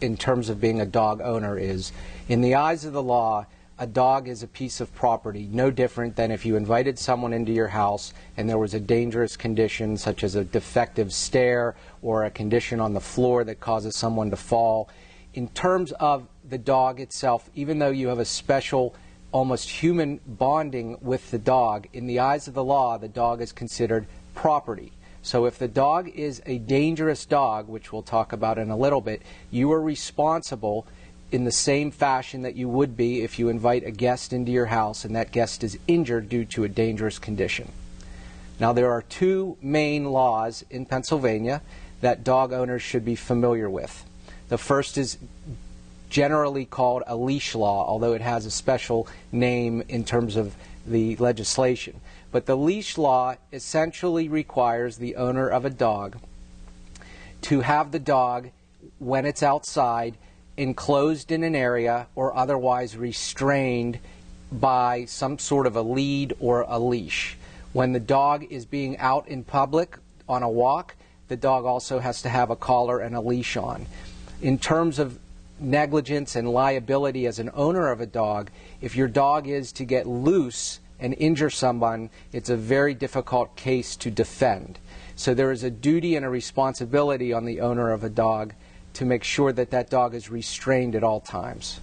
in 0.00 0.16
terms 0.16 0.48
of 0.48 0.60
being 0.60 0.80
a 0.80 0.86
dog 0.86 1.20
owner 1.22 1.58
is 1.58 1.92
in 2.28 2.40
the 2.40 2.54
eyes 2.54 2.84
of 2.84 2.92
the 2.92 3.02
law, 3.02 3.46
a 3.78 3.86
dog 3.86 4.26
is 4.26 4.42
a 4.42 4.46
piece 4.46 4.80
of 4.80 4.94
property, 4.94 5.48
no 5.52 5.70
different 5.70 6.16
than 6.16 6.30
if 6.30 6.46
you 6.46 6.56
invited 6.56 6.98
someone 6.98 7.32
into 7.32 7.52
your 7.52 7.68
house 7.68 8.14
and 8.36 8.48
there 8.48 8.58
was 8.58 8.72
a 8.72 8.80
dangerous 8.80 9.36
condition, 9.36 9.96
such 9.98 10.24
as 10.24 10.34
a 10.34 10.44
defective 10.44 11.12
stair 11.12 11.74
or 12.00 12.24
a 12.24 12.30
condition 12.30 12.80
on 12.80 12.94
the 12.94 13.00
floor 13.00 13.44
that 13.44 13.60
causes 13.60 13.94
someone 13.94 14.30
to 14.30 14.36
fall. 14.36 14.88
In 15.34 15.48
terms 15.48 15.92
of 15.92 16.26
the 16.48 16.56
dog 16.56 17.00
itself, 17.00 17.50
even 17.54 17.78
though 17.78 17.90
you 17.90 18.08
have 18.08 18.18
a 18.18 18.24
special, 18.24 18.94
almost 19.30 19.68
human 19.68 20.20
bonding 20.26 20.96
with 21.02 21.30
the 21.30 21.38
dog, 21.38 21.86
in 21.92 22.06
the 22.06 22.20
eyes 22.20 22.48
of 22.48 22.54
the 22.54 22.64
law, 22.64 22.96
the 22.96 23.08
dog 23.08 23.42
is 23.42 23.52
considered 23.52 24.06
property. 24.34 24.92
So 25.26 25.44
if 25.46 25.58
the 25.58 25.66
dog 25.66 26.08
is 26.10 26.40
a 26.46 26.58
dangerous 26.58 27.26
dog, 27.26 27.66
which 27.66 27.92
we'll 27.92 28.02
talk 28.02 28.32
about 28.32 28.58
in 28.58 28.70
a 28.70 28.76
little 28.76 29.00
bit, 29.00 29.22
you 29.50 29.72
are 29.72 29.82
responsible 29.82 30.86
in 31.32 31.42
the 31.42 31.50
same 31.50 31.90
fashion 31.90 32.42
that 32.42 32.54
you 32.54 32.68
would 32.68 32.96
be 32.96 33.22
if 33.22 33.36
you 33.36 33.48
invite 33.48 33.84
a 33.84 33.90
guest 33.90 34.32
into 34.32 34.52
your 34.52 34.66
house 34.66 35.04
and 35.04 35.16
that 35.16 35.32
guest 35.32 35.64
is 35.64 35.80
injured 35.88 36.28
due 36.28 36.44
to 36.44 36.62
a 36.62 36.68
dangerous 36.68 37.18
condition. 37.18 37.72
Now, 38.60 38.72
there 38.72 38.92
are 38.92 39.02
two 39.02 39.56
main 39.60 40.12
laws 40.12 40.64
in 40.70 40.86
Pennsylvania 40.86 41.60
that 42.02 42.22
dog 42.22 42.52
owners 42.52 42.82
should 42.82 43.04
be 43.04 43.16
familiar 43.16 43.68
with. 43.68 44.04
The 44.48 44.58
first 44.58 44.96
is 44.96 45.18
generally 46.08 46.66
called 46.66 47.02
a 47.04 47.16
leash 47.16 47.56
law, 47.56 47.84
although 47.84 48.12
it 48.12 48.20
has 48.20 48.46
a 48.46 48.50
special 48.52 49.08
name 49.32 49.82
in 49.88 50.04
terms 50.04 50.36
of 50.36 50.54
the 50.86 51.16
legislation. 51.16 52.00
But 52.32 52.46
the 52.46 52.56
leash 52.56 52.98
law 52.98 53.36
essentially 53.52 54.28
requires 54.28 54.96
the 54.96 55.16
owner 55.16 55.48
of 55.48 55.64
a 55.64 55.70
dog 55.70 56.18
to 57.42 57.60
have 57.60 57.92
the 57.92 57.98
dog, 57.98 58.50
when 58.98 59.24
it's 59.24 59.42
outside, 59.42 60.16
enclosed 60.56 61.30
in 61.30 61.44
an 61.44 61.54
area 61.54 62.06
or 62.14 62.36
otherwise 62.36 62.96
restrained 62.96 63.98
by 64.50 65.04
some 65.04 65.38
sort 65.38 65.66
of 65.66 65.76
a 65.76 65.82
lead 65.82 66.34
or 66.40 66.64
a 66.68 66.78
leash. 66.78 67.36
When 67.72 67.92
the 67.92 68.00
dog 68.00 68.44
is 68.50 68.64
being 68.64 68.96
out 68.98 69.28
in 69.28 69.44
public 69.44 69.98
on 70.28 70.42
a 70.42 70.48
walk, 70.48 70.96
the 71.28 71.36
dog 71.36 71.64
also 71.64 71.98
has 71.98 72.22
to 72.22 72.28
have 72.28 72.50
a 72.50 72.56
collar 72.56 73.00
and 73.00 73.14
a 73.14 73.20
leash 73.20 73.56
on. 73.56 73.86
In 74.40 74.58
terms 74.58 74.98
of 74.98 75.18
negligence 75.58 76.36
and 76.36 76.48
liability 76.48 77.26
as 77.26 77.38
an 77.38 77.50
owner 77.54 77.90
of 77.90 78.00
a 78.00 78.06
dog, 78.06 78.50
if 78.80 78.96
your 78.96 79.08
dog 79.08 79.46
is 79.46 79.72
to 79.72 79.84
get 79.84 80.06
loose 80.06 80.80
and 81.00 81.14
injure 81.14 81.50
someone, 81.50 82.10
it's 82.32 82.50
a 82.50 82.56
very 82.56 82.94
difficult 82.94 83.56
case 83.56 83.96
to 83.96 84.10
defend. 84.10 84.78
So 85.14 85.34
there 85.34 85.52
is 85.52 85.62
a 85.62 85.70
duty 85.70 86.16
and 86.16 86.24
a 86.24 86.28
responsibility 86.28 87.32
on 87.32 87.44
the 87.44 87.60
owner 87.60 87.92
of 87.92 88.04
a 88.04 88.10
dog 88.10 88.54
to 88.94 89.04
make 89.04 89.24
sure 89.24 89.52
that 89.52 89.70
that 89.70 89.90
dog 89.90 90.14
is 90.14 90.30
restrained 90.30 90.94
at 90.94 91.04
all 91.04 91.20
times. 91.20 91.80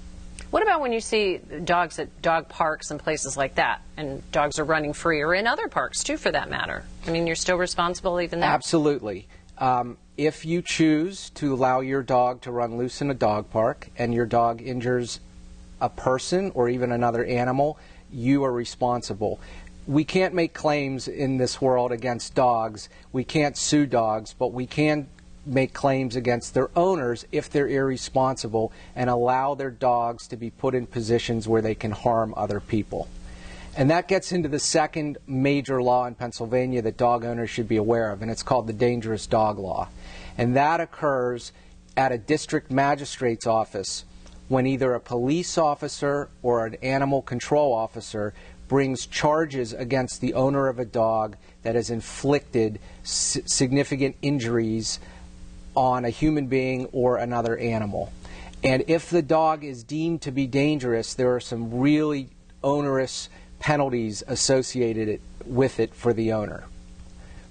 What 0.50 0.62
about 0.62 0.82
when 0.82 0.94
you 0.94 1.02
see 1.02 1.40
dogs 1.64 1.98
at 1.98 2.22
dog 2.22 2.48
parks 2.48 2.92
and 2.92 3.00
places 3.00 3.36
like 3.36 3.56
that, 3.56 3.82
and 3.98 4.22
dogs 4.32 4.60
are 4.60 4.64
running 4.64 4.94
free, 4.94 5.22
or 5.22 5.34
in 5.34 5.48
other 5.48 5.68
parks 5.68 6.04
too, 6.04 6.16
for 6.16 6.32
that 6.32 6.48
matter? 6.48 6.84
I 7.08 7.12
mean, 7.12 7.26
you're 7.26 7.36
still 7.36 7.58
responsible 7.58 8.22
even 8.22 8.40
there. 8.40 8.50
Absolutely. 8.50 9.28
Um, 9.58 9.98
if 10.16 10.46
you 10.46 10.62
choose 10.62 11.32
to 11.32 11.56
allow 11.56 11.80
your 11.80 12.04
dog 12.04 12.42
to 12.42 12.52
run 12.52 12.78
loose 12.78 13.02
in 13.02 13.10
a 13.10 13.16
dog 13.16 13.50
park, 13.50 13.90
and 13.98 14.14
your 14.14 14.28
dog 14.28 14.62
injures 14.62 15.20
a 15.82 15.90
person 15.90 16.52
or 16.54 16.70
even 16.70 16.92
another 16.92 17.26
animal, 17.26 17.80
you 18.14 18.44
are 18.44 18.52
responsible. 18.52 19.40
We 19.86 20.04
can't 20.04 20.34
make 20.34 20.54
claims 20.54 21.08
in 21.08 21.38
this 21.38 21.60
world 21.60 21.92
against 21.92 22.36
dogs. 22.36 22.88
We 23.12 23.24
can't 23.24 23.58
sue 23.58 23.86
dogs, 23.86 24.34
but 24.38 24.54
we 24.54 24.66
can 24.66 25.08
make 25.46 25.74
claims 25.74 26.16
against 26.16 26.54
their 26.54 26.70
owners 26.76 27.26
if 27.32 27.50
they're 27.50 27.68
irresponsible 27.68 28.72
and 28.96 29.10
allow 29.10 29.56
their 29.56 29.72
dogs 29.72 30.28
to 30.30 30.38
be 30.38 30.50
put 30.50 30.74
in 30.74 30.88
positions 30.88 31.48
where 31.48 31.62
they 31.62 31.76
can 31.76 31.92
harm 31.92 32.34
other 32.38 32.60
people. 32.60 33.10
And 33.76 33.90
that 33.90 34.08
gets 34.08 34.32
into 34.32 34.48
the 34.48 34.60
second 34.60 35.18
major 35.28 35.82
law 35.82 36.06
in 36.06 36.16
Pennsylvania 36.16 36.82
that 36.84 36.96
dog 36.96 37.26
owners 37.26 37.50
should 37.50 37.68
be 37.68 37.78
aware 37.78 38.12
of, 38.12 38.22
and 38.22 38.30
it's 38.30 38.44
called 38.44 38.68
the 38.68 38.74
Dangerous 38.74 39.26
Dog 39.26 39.58
Law. 39.58 39.90
And 40.38 40.56
that 40.56 40.80
occurs 40.80 41.52
at 41.98 42.12
a 42.12 42.18
district 42.18 42.72
magistrate's 42.72 43.48
office 43.48 44.06
when 44.48 44.68
either 44.68 44.94
a 44.94 45.00
police 45.00 45.58
officer 45.58 46.30
or 46.42 46.66
an 46.66 46.76
animal 46.82 47.22
control 47.22 47.74
officer 47.74 48.34
brings 48.68 49.06
charges 49.06 49.74
against 49.74 50.22
the 50.22 50.34
owner 50.34 50.68
of 50.68 50.80
a 50.80 50.86
dog 50.86 51.36
that 51.64 51.76
has 51.76 51.90
inflicted 51.90 52.80
significant 53.04 54.16
injuries 54.22 55.00
on 55.76 56.06
a 56.06 56.10
human 56.10 56.48
being 56.48 56.86
or 56.92 57.18
another 57.18 57.58
animal. 57.58 58.12
And 58.64 58.84
if 58.88 59.10
the 59.10 59.22
dog 59.22 59.64
is 59.64 59.84
deemed 59.84 60.22
to 60.22 60.32
be 60.32 60.48
dangerous, 60.48 61.14
there 61.14 61.36
are 61.36 61.40
some 61.40 61.80
really 61.80 62.30
onerous 62.64 63.30
penalties 63.60 64.24
associated 64.28 65.08
it, 65.08 65.22
with 65.46 65.80
it 65.80 65.94
for 65.94 66.14
the 66.14 66.32
owner. 66.34 66.64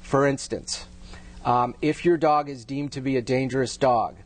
For 0.01 0.27
instance, 0.27 0.87
um, 1.45 1.75
if 1.83 2.05
your 2.05 2.17
dog 2.17 2.49
is 2.49 2.65
deemed 2.65 2.93
to 2.93 3.01
be 3.01 3.17
a 3.17 3.23
dangerous 3.23 3.77
dog, 3.77 4.17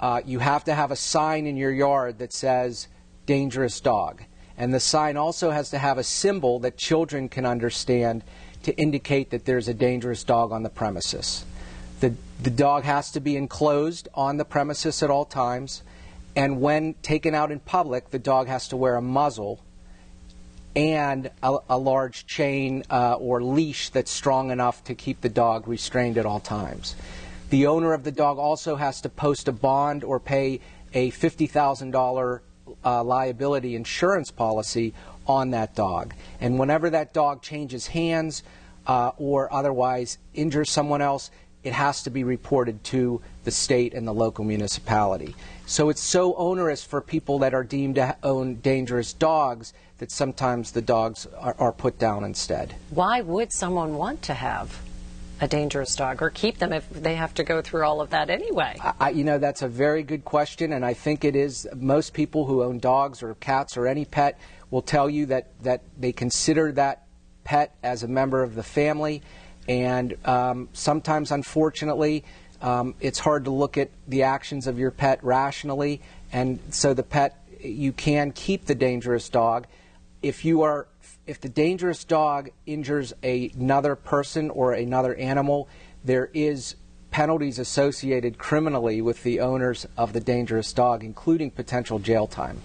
uh, 0.00 0.20
you 0.24 0.38
have 0.38 0.64
to 0.64 0.74
have 0.74 0.90
a 0.90 0.96
sign 0.96 1.46
in 1.46 1.56
your 1.56 1.72
yard 1.72 2.18
that 2.18 2.32
says 2.32 2.88
dangerous 3.26 3.80
dog. 3.80 4.22
And 4.56 4.74
the 4.74 4.80
sign 4.80 5.16
also 5.16 5.50
has 5.50 5.70
to 5.70 5.78
have 5.78 5.98
a 5.98 6.04
symbol 6.04 6.58
that 6.60 6.76
children 6.76 7.28
can 7.28 7.46
understand 7.46 8.24
to 8.64 8.76
indicate 8.76 9.30
that 9.30 9.44
there's 9.44 9.68
a 9.68 9.74
dangerous 9.74 10.24
dog 10.24 10.50
on 10.52 10.62
the 10.62 10.68
premises. 10.68 11.44
The, 12.00 12.14
the 12.42 12.50
dog 12.50 12.84
has 12.84 13.10
to 13.12 13.20
be 13.20 13.36
enclosed 13.36 14.08
on 14.14 14.36
the 14.36 14.44
premises 14.44 15.02
at 15.02 15.10
all 15.10 15.24
times, 15.24 15.82
and 16.34 16.60
when 16.60 16.94
taken 17.02 17.34
out 17.34 17.50
in 17.50 17.60
public, 17.60 18.10
the 18.10 18.18
dog 18.18 18.48
has 18.48 18.68
to 18.68 18.76
wear 18.76 18.96
a 18.96 19.02
muzzle 19.02 19.60
and 20.76 21.30
a, 21.42 21.58
a 21.70 21.78
large 21.78 22.26
chain 22.26 22.84
uh, 22.90 23.14
or 23.14 23.42
leash 23.42 23.90
that's 23.90 24.10
strong 24.10 24.50
enough 24.50 24.84
to 24.84 24.94
keep 24.94 25.20
the 25.20 25.28
dog 25.28 25.66
restrained 25.66 26.18
at 26.18 26.26
all 26.26 26.40
times. 26.40 26.94
The 27.50 27.66
owner 27.66 27.94
of 27.94 28.04
the 28.04 28.12
dog 28.12 28.38
also 28.38 28.76
has 28.76 29.00
to 29.00 29.08
post 29.08 29.48
a 29.48 29.52
bond 29.52 30.04
or 30.04 30.20
pay 30.20 30.60
a 30.92 31.10
$50,000 31.10 32.40
uh, 32.84 33.02
liability 33.02 33.74
insurance 33.74 34.30
policy 34.30 34.92
on 35.26 35.50
that 35.50 35.74
dog. 35.74 36.14
And 36.40 36.58
whenever 36.58 36.90
that 36.90 37.14
dog 37.14 37.42
changes 37.42 37.86
hands 37.86 38.42
uh, 38.86 39.12
or 39.16 39.52
otherwise 39.52 40.18
injures 40.34 40.70
someone 40.70 41.00
else, 41.00 41.30
it 41.64 41.72
has 41.72 42.02
to 42.02 42.10
be 42.10 42.22
reported 42.22 42.84
to 42.84 43.20
the 43.44 43.50
state 43.50 43.94
and 43.94 44.06
the 44.06 44.14
local 44.14 44.44
municipality. 44.44 45.34
So 45.66 45.88
it's 45.88 46.02
so 46.02 46.34
onerous 46.34 46.84
for 46.84 47.00
people 47.00 47.38
that 47.40 47.54
are 47.54 47.64
deemed 47.64 47.96
to 47.96 48.16
own 48.22 48.56
dangerous 48.56 49.12
dogs 49.12 49.72
that 49.98 50.10
sometimes 50.10 50.72
the 50.72 50.82
dogs 50.82 51.26
are, 51.38 51.56
are 51.58 51.72
put 51.72 51.98
down 51.98 52.24
instead. 52.24 52.74
Why 52.90 53.20
would 53.22 53.52
someone 53.52 53.96
want 53.96 54.22
to 54.22 54.34
have 54.34 54.80
a 55.40 55.48
dangerous 55.48 55.94
dog 55.94 56.22
or 56.22 56.30
keep 56.30 56.58
them 56.58 56.72
if 56.72 56.88
they 56.90 57.14
have 57.14 57.34
to 57.34 57.44
go 57.44 57.62
through 57.62 57.84
all 57.84 58.00
of 58.00 58.10
that 58.10 58.30
anyway? 58.30 58.76
I, 59.00 59.10
you 59.10 59.24
know, 59.24 59.38
that's 59.38 59.62
a 59.62 59.68
very 59.68 60.02
good 60.02 60.24
question, 60.24 60.72
and 60.72 60.84
I 60.84 60.94
think 60.94 61.24
it 61.24 61.36
is. 61.36 61.68
Most 61.74 62.12
people 62.12 62.46
who 62.46 62.62
own 62.62 62.78
dogs 62.78 63.22
or 63.22 63.34
cats 63.34 63.76
or 63.76 63.86
any 63.86 64.04
pet 64.04 64.38
will 64.70 64.82
tell 64.82 65.08
you 65.08 65.26
that, 65.26 65.48
that 65.62 65.82
they 65.98 66.12
consider 66.12 66.72
that 66.72 67.06
pet 67.44 67.74
as 67.82 68.02
a 68.02 68.08
member 68.08 68.42
of 68.42 68.54
the 68.54 68.62
family, 68.62 69.22
and 69.68 70.16
um, 70.26 70.68
sometimes, 70.72 71.30
unfortunately, 71.30 72.24
um, 72.60 72.94
it's 73.00 73.18
hard 73.18 73.44
to 73.44 73.50
look 73.50 73.78
at 73.78 73.90
the 74.06 74.24
actions 74.24 74.66
of 74.66 74.78
your 74.78 74.90
pet 74.90 75.22
rationally, 75.22 76.00
and 76.32 76.58
so 76.70 76.94
the 76.94 77.02
pet, 77.02 77.42
you 77.60 77.92
can 77.92 78.32
keep 78.32 78.66
the 78.66 78.74
dangerous 78.74 79.28
dog. 79.28 79.66
If 80.22 80.44
you 80.44 80.62
are 80.62 80.88
if 81.26 81.40
the 81.40 81.48
dangerous 81.48 82.04
dog 82.04 82.50
injures 82.66 83.12
another 83.22 83.94
person 83.94 84.50
or 84.50 84.72
another 84.72 85.14
animal, 85.14 85.68
there 86.04 86.30
is 86.32 86.74
penalties 87.10 87.58
associated 87.58 88.38
criminally 88.38 89.00
with 89.00 89.22
the 89.22 89.40
owners 89.40 89.86
of 89.96 90.12
the 90.12 90.20
dangerous 90.20 90.72
dog, 90.72 91.04
including 91.04 91.50
potential 91.50 91.98
jail 91.98 92.26
time. 92.26 92.60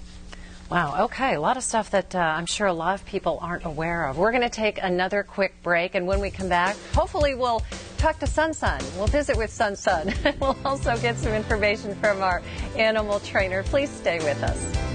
Wow, 0.69 1.03
okay, 1.05 1.35
a 1.35 1.41
lot 1.41 1.57
of 1.57 1.63
stuff 1.63 1.91
that 1.91 2.15
uh, 2.15 2.19
I'm 2.19 2.45
sure 2.45 2.67
a 2.67 2.73
lot 2.73 2.95
of 2.95 3.05
people 3.05 3.37
aren't 3.41 3.65
aware 3.65 4.07
of. 4.07 4.17
We're 4.17 4.31
going 4.31 4.43
to 4.43 4.49
take 4.49 4.81
another 4.81 5.21
quick 5.21 5.53
break, 5.61 5.93
and 5.93 6.07
when 6.07 6.19
we 6.19 6.31
come 6.31 6.49
back, 6.49 6.75
hopefully 6.93 7.35
we'll 7.35 7.61
talk 7.97 8.17
to 8.19 8.27
Sun 8.27 8.53
Sun. 8.53 8.81
We'll 8.97 9.07
visit 9.07 9.37
with 9.37 9.51
Sun 9.51 9.75
Sun. 9.75 10.13
we'll 10.39 10.57
also 10.65 10.97
get 10.97 11.17
some 11.17 11.33
information 11.33 11.95
from 11.95 12.23
our 12.23 12.41
animal 12.75 13.19
trainer. 13.19 13.61
Please 13.63 13.89
stay 13.89 14.19
with 14.19 14.41
us. 14.41 14.92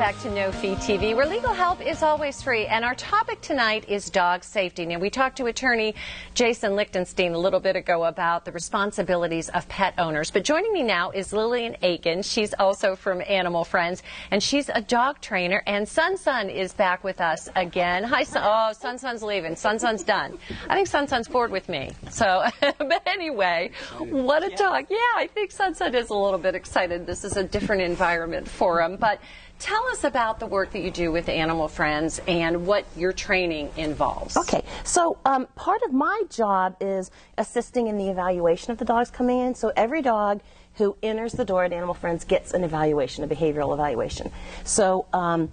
Back 0.00 0.18
to 0.18 0.30
No 0.30 0.50
Fee 0.50 0.76
TV, 0.76 1.14
where 1.14 1.26
legal 1.26 1.52
help 1.52 1.86
is 1.86 2.02
always 2.02 2.40
free. 2.40 2.64
And 2.64 2.86
our 2.86 2.94
topic 2.94 3.42
tonight 3.42 3.86
is 3.86 4.08
dog 4.08 4.44
safety. 4.44 4.86
Now, 4.86 4.98
we 4.98 5.10
talked 5.10 5.36
to 5.36 5.44
attorney 5.44 5.94
Jason 6.32 6.74
Lichtenstein 6.74 7.34
a 7.34 7.38
little 7.38 7.60
bit 7.60 7.76
ago 7.76 8.04
about 8.04 8.46
the 8.46 8.52
responsibilities 8.52 9.50
of 9.50 9.68
pet 9.68 9.92
owners. 9.98 10.30
But 10.30 10.44
joining 10.44 10.72
me 10.72 10.82
now 10.82 11.10
is 11.10 11.34
Lillian 11.34 11.76
Aiken. 11.82 12.22
She's 12.22 12.54
also 12.54 12.96
from 12.96 13.20
Animal 13.28 13.62
Friends, 13.62 14.02
and 14.30 14.42
she's 14.42 14.70
a 14.70 14.80
dog 14.80 15.20
trainer. 15.20 15.62
And 15.66 15.86
Sun 15.86 16.16
Sun 16.16 16.48
is 16.48 16.72
back 16.72 17.04
with 17.04 17.20
us 17.20 17.50
again. 17.54 18.02
Hi, 18.04 18.22
Sun. 18.22 18.42
Oh, 18.42 18.72
Sun 18.72 18.96
Sun's 18.96 19.22
leaving. 19.22 19.54
Sun 19.54 19.80
Sun's 19.80 20.02
done. 20.02 20.38
I 20.66 20.76
think 20.76 20.86
Sun 20.88 21.08
Sun's 21.08 21.28
bored 21.28 21.50
with 21.50 21.68
me. 21.68 21.92
So, 22.08 22.46
but 22.60 23.02
anyway, 23.04 23.72
what 23.98 24.50
a 24.50 24.56
dog. 24.56 24.86
Yeah, 24.88 24.96
I 25.16 25.28
think 25.30 25.50
Sun 25.50 25.74
Sun 25.74 25.94
is 25.94 26.08
a 26.08 26.14
little 26.14 26.38
bit 26.38 26.54
excited. 26.54 27.06
This 27.06 27.22
is 27.22 27.36
a 27.36 27.44
different 27.44 27.82
environment 27.82 28.48
for 28.48 28.80
him. 28.80 28.96
But 28.96 29.20
Tell 29.60 29.86
us 29.88 30.04
about 30.04 30.40
the 30.40 30.46
work 30.46 30.72
that 30.72 30.80
you 30.80 30.90
do 30.90 31.12
with 31.12 31.28
Animal 31.28 31.68
Friends 31.68 32.18
and 32.26 32.66
what 32.66 32.86
your 32.96 33.12
training 33.12 33.70
involves. 33.76 34.34
Okay, 34.34 34.62
so 34.84 35.18
um, 35.26 35.46
part 35.54 35.82
of 35.82 35.92
my 35.92 36.22
job 36.30 36.76
is 36.80 37.10
assisting 37.36 37.86
in 37.86 37.98
the 37.98 38.08
evaluation 38.08 38.72
of 38.72 38.78
the 38.78 38.86
dogs 38.86 39.10
coming 39.10 39.38
in. 39.38 39.54
So 39.54 39.70
every 39.76 40.00
dog 40.00 40.40
who 40.76 40.96
enters 41.02 41.32
the 41.32 41.44
door 41.44 41.64
at 41.64 41.74
Animal 41.74 41.92
Friends 41.92 42.24
gets 42.24 42.54
an 42.54 42.64
evaluation, 42.64 43.22
a 43.22 43.28
behavioral 43.28 43.74
evaluation. 43.74 44.32
So 44.64 45.04
um, 45.12 45.52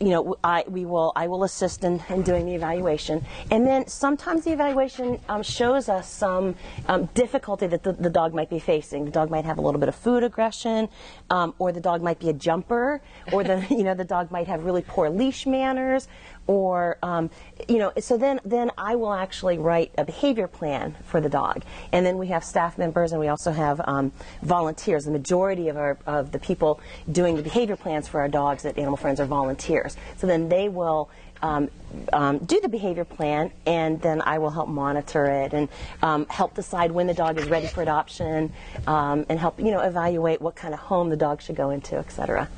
you 0.00 0.10
know, 0.10 0.36
I 0.44 0.64
we 0.68 0.84
will 0.84 1.12
I 1.16 1.26
will 1.26 1.44
assist 1.44 1.82
in, 1.82 2.00
in 2.08 2.22
doing 2.22 2.46
the 2.46 2.54
evaluation, 2.54 3.24
and 3.50 3.66
then 3.66 3.88
sometimes 3.88 4.44
the 4.44 4.52
evaluation 4.52 5.18
um, 5.28 5.42
shows 5.42 5.88
us 5.88 6.08
some 6.08 6.54
um, 6.86 7.06
difficulty 7.14 7.66
that 7.66 7.82
the, 7.82 7.92
the, 7.92 8.10
dog 8.10 8.32
might 8.32 8.48
be 8.48 8.60
facing. 8.60 9.04
The 9.06 9.10
dog 9.10 9.30
might 9.30 9.44
have 9.44 9.58
a 9.58 9.60
little 9.60 9.80
bit 9.80 9.88
of 9.88 9.96
food 9.96 10.22
aggression, 10.22 10.88
um, 11.30 11.54
or 11.58 11.72
the 11.72 11.80
dog 11.80 12.00
might 12.00 12.20
be 12.20 12.28
a 12.28 12.32
jumper, 12.32 13.00
or 13.32 13.42
the 13.42 13.66
you 13.70 13.82
know 13.82 13.94
the 13.94 14.04
dog 14.04 14.30
might 14.30 14.46
have 14.46 14.64
really 14.64 14.84
poor 14.86 15.10
leash 15.10 15.46
manners, 15.46 16.06
or 16.46 16.98
um, 17.02 17.28
you 17.68 17.78
know 17.78 17.92
so 17.98 18.16
then 18.16 18.40
then 18.44 18.70
I 18.78 18.94
will 18.94 19.12
actually 19.12 19.58
write 19.58 19.92
a 19.98 20.04
behavior 20.04 20.46
plan 20.46 20.94
for 21.04 21.20
the 21.20 21.28
dog. 21.28 21.64
And 21.92 22.06
then 22.06 22.18
we 22.18 22.28
have 22.28 22.44
staff 22.44 22.78
members 22.78 23.10
and 23.10 23.20
we 23.20 23.28
also 23.28 23.50
have 23.50 23.80
um, 23.84 24.12
volunteers. 24.42 25.06
The 25.06 25.10
majority 25.10 25.68
of 25.68 25.76
our 25.76 25.98
of 26.06 26.30
the 26.30 26.38
people 26.38 26.80
doing 27.10 27.34
the 27.34 27.42
behavior 27.42 27.76
plans 27.76 28.06
for 28.06 28.20
our 28.20 28.28
dogs 28.28 28.64
at 28.64 28.78
Animal 28.78 28.96
Friends 28.96 29.18
are 29.18 29.26
volunteers 29.26 29.87
so 30.16 30.26
then 30.26 30.48
they 30.48 30.68
will 30.68 31.10
um, 31.42 31.68
um, 32.12 32.38
do 32.38 32.60
the 32.60 32.68
behavior 32.68 33.04
plan, 33.04 33.52
and 33.66 34.00
then 34.02 34.20
I 34.22 34.38
will 34.38 34.50
help 34.50 34.68
monitor 34.68 35.26
it 35.26 35.52
and 35.52 35.68
um, 36.02 36.26
help 36.26 36.54
decide 36.54 36.90
when 36.90 37.06
the 37.06 37.14
dog 37.14 37.38
is 37.38 37.48
ready 37.48 37.66
for 37.66 37.82
adoption, 37.82 38.52
um, 38.86 39.24
and 39.28 39.38
help 39.38 39.58
you 39.58 39.70
know 39.70 39.80
evaluate 39.80 40.40
what 40.40 40.56
kind 40.56 40.74
of 40.74 40.80
home 40.80 41.10
the 41.10 41.16
dog 41.16 41.40
should 41.40 41.56
go 41.56 41.70
into, 41.70 41.96
et 41.96 42.10
cetera 42.10 42.48